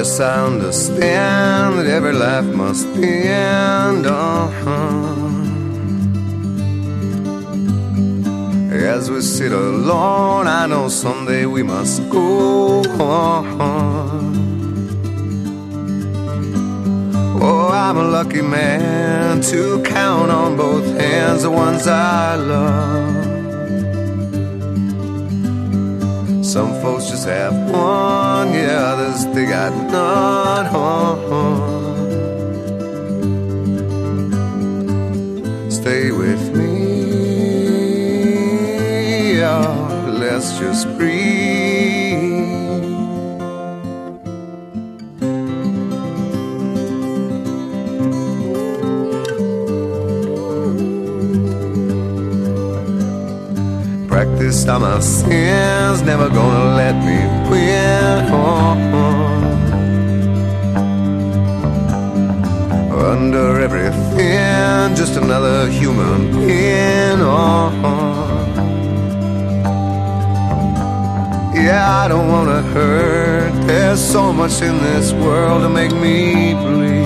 Yes, 0.00 0.18
I 0.18 0.46
understand 0.46 1.78
that 1.78 1.86
every 1.86 2.14
life 2.14 2.46
must 2.46 2.86
end. 2.86 4.06
Uh-huh. 4.06 4.70
As 8.72 9.10
we 9.10 9.20
sit 9.20 9.52
alone, 9.52 10.46
I 10.46 10.64
know 10.64 10.88
someday 10.88 11.44
we 11.44 11.62
must 11.62 12.08
go 12.08 12.80
on. 12.98 13.44
Oh, 17.42 17.68
I'm 17.68 17.98
a 17.98 18.04
lucky 18.04 18.40
man 18.40 19.42
to 19.52 19.82
count 19.82 20.30
on 20.30 20.56
both 20.56 20.98
hands 20.98 21.42
the 21.42 21.50
ones 21.50 21.86
I 21.86 22.36
love. 22.36 23.29
Some 26.52 26.72
folks 26.82 27.06
just 27.08 27.26
have 27.28 27.54
one, 27.70 28.52
yeah, 28.52 28.92
others 28.92 29.24
they 29.26 29.46
got 29.46 29.72
none. 29.92 30.66
Stay 35.70 36.10
with 36.10 36.52
me, 36.56 36.66
yeah, 39.38 39.62
let's 40.08 40.58
just 40.58 40.88
breathe. 40.98 41.59
My 54.78 55.00
sins, 55.00 56.00
never 56.02 56.28
gonna 56.28 56.76
let 56.76 56.94
me 57.04 57.18
win. 57.50 58.30
Under 62.92 63.60
everything, 63.60 64.94
just 64.94 65.16
another 65.16 65.66
human 65.68 66.30
being. 66.30 67.18
Yeah, 71.52 72.02
I 72.02 72.08
don't 72.08 72.28
wanna 72.28 72.62
hurt. 72.62 73.52
There's 73.66 74.00
so 74.00 74.32
much 74.32 74.62
in 74.62 74.78
this 74.78 75.12
world 75.12 75.62
to 75.62 75.68
make 75.68 75.92
me 75.92 76.54
bleed. 76.54 76.99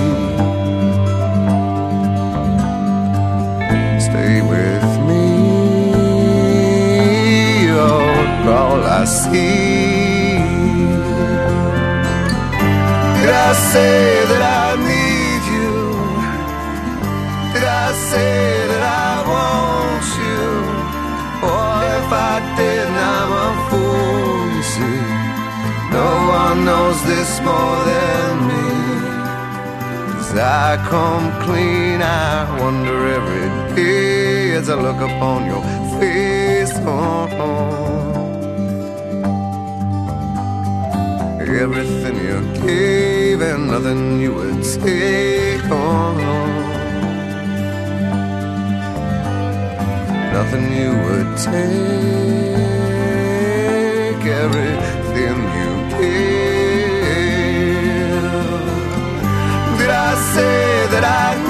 I 8.87 9.05
see. 9.07 10.39
Did 13.17 13.31
I 13.31 13.53
say 13.73 14.25
that 14.31 14.43
I 14.63 14.69
need 14.91 15.43
you? 15.57 15.75
Did 17.55 17.65
I 17.65 17.89
say 18.11 18.67
that 18.71 18.85
I 18.85 19.13
want 19.33 20.07
you? 20.25 20.45
Or 21.49 21.71
if 21.99 22.09
I 22.13 22.35
didn't, 22.59 22.99
I'm 23.15 23.31
a 23.45 23.51
fool, 23.69 24.41
you 24.57 24.65
see. 24.75 25.05
No 25.99 26.11
one 26.41 26.65
knows 26.69 26.99
this 27.05 27.41
more 27.41 27.79
than 27.91 28.33
me. 28.49 28.67
As 30.21 30.31
I 30.37 30.77
come 30.93 31.27
clean, 31.45 32.03
I 32.03 32.61
wonder 32.61 32.99
every 33.19 33.49
day 33.77 34.53
as 34.53 34.69
I 34.69 34.75
look 34.75 35.01
upon 35.11 35.47
your 35.47 35.63
face. 35.99 36.73
Oh, 36.85 37.29
oh. 37.41 37.84
Everything 41.55 42.17
you 42.17 42.41
gave 42.67 43.41
and 43.41 43.69
nothing 43.69 44.21
you 44.21 44.35
would 44.35 44.65
take. 44.65 45.63
Oh, 45.71 46.13
nothing 50.33 50.73
you 50.73 50.91
would 51.05 51.37
take. 51.39 52.65
Everything 54.45 55.39
you 55.59 55.71
gave. 55.97 56.35
Did 59.79 59.91
I 59.91 60.15
say 60.35 60.87
that 60.93 61.05
I 61.05 61.44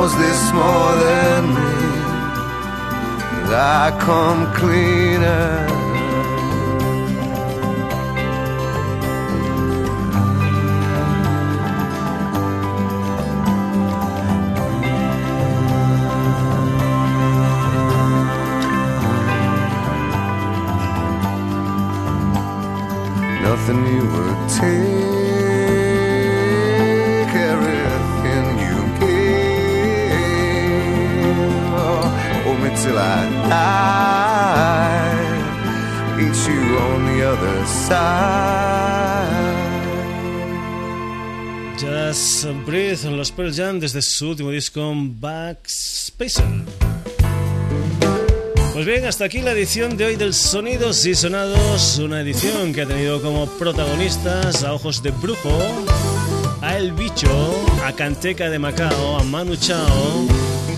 knows 0.00 0.16
this 0.16 0.52
more 0.52 0.94
than 1.04 1.42
me. 1.54 1.72
As 3.42 3.50
I 3.52 3.96
come 4.00 4.52
cleaner. 4.54 5.79
Pearl 43.40 43.54
Jam 43.54 43.80
desde 43.80 44.02
su 44.02 44.28
último 44.28 44.50
disco 44.50 44.92
Backspacer. 44.94 46.44
Pues 48.74 48.84
bien, 48.84 49.06
hasta 49.06 49.24
aquí 49.24 49.40
la 49.40 49.52
edición 49.52 49.96
de 49.96 50.04
hoy 50.04 50.16
del 50.16 50.34
Sonidos 50.34 51.06
y 51.06 51.14
Sonados, 51.14 51.96
una 51.96 52.20
edición 52.20 52.74
que 52.74 52.82
ha 52.82 52.86
tenido 52.86 53.22
como 53.22 53.46
protagonistas 53.46 54.62
a 54.62 54.74
Ojos 54.74 55.02
de 55.02 55.10
Brujo, 55.10 55.58
a 56.60 56.76
El 56.76 56.92
Bicho, 56.92 57.30
a 57.86 57.92
Canteca 57.92 58.50
de 58.50 58.58
Macao, 58.58 59.16
a 59.18 59.24
Manu 59.24 59.56
Chao, 59.56 60.26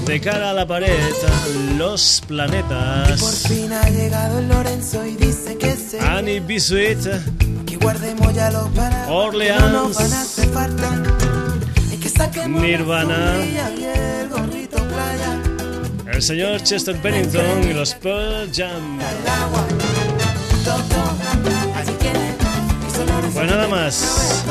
de 0.07 0.21
cara 0.21 0.51
a 0.51 0.55
la 0.55 0.65
pared, 0.65 1.13
a 1.27 1.77
Los 1.77 2.21
Por 2.21 2.29
Planetas, 2.29 3.49
fin 3.49 3.73
ha 3.73 3.89
llegado 3.91 4.39
el 4.39 4.47
Lorenzo 4.47 5.05
y 5.05 5.17
dice 5.17 5.59
que 5.59 5.75
se 5.75 5.99
Annie 5.99 6.39
Bisuit, 6.39 7.09
Orleans, 9.09 9.61
no 9.61 9.89
nos 9.89 9.97
van 9.97 10.13
a 10.13 10.23
hacer 10.23 10.49
falta. 10.51 11.22
Nirvana. 12.49 13.37
el 16.13 16.23
señor 16.23 16.63
Chester 16.63 16.97
Bennington 17.03 17.65
y 17.69 17.73
los 17.73 17.95
Pearl 17.95 18.51
Jam. 18.53 18.99
Pues 23.35 23.51
nada 23.51 23.69
más. 23.69 24.45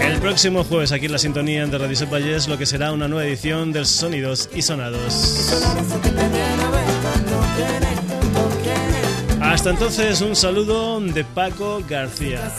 El 0.00 0.18
próximo 0.20 0.64
jueves 0.64 0.92
aquí 0.92 1.06
en 1.06 1.12
la 1.12 1.18
sintonía 1.18 1.66
de 1.66 1.78
Radio 1.78 2.06
Valles 2.08 2.48
lo 2.48 2.58
que 2.58 2.66
será 2.66 2.92
una 2.92 3.08
nueva 3.08 3.26
edición 3.26 3.72
del 3.72 3.86
Sonidos 3.86 4.48
y 4.54 4.62
Sonados. 4.62 5.52
Hasta 9.40 9.70
entonces 9.70 10.20
un 10.20 10.36
saludo 10.36 11.00
de 11.00 11.24
Paco 11.24 11.82
García. 11.88 12.52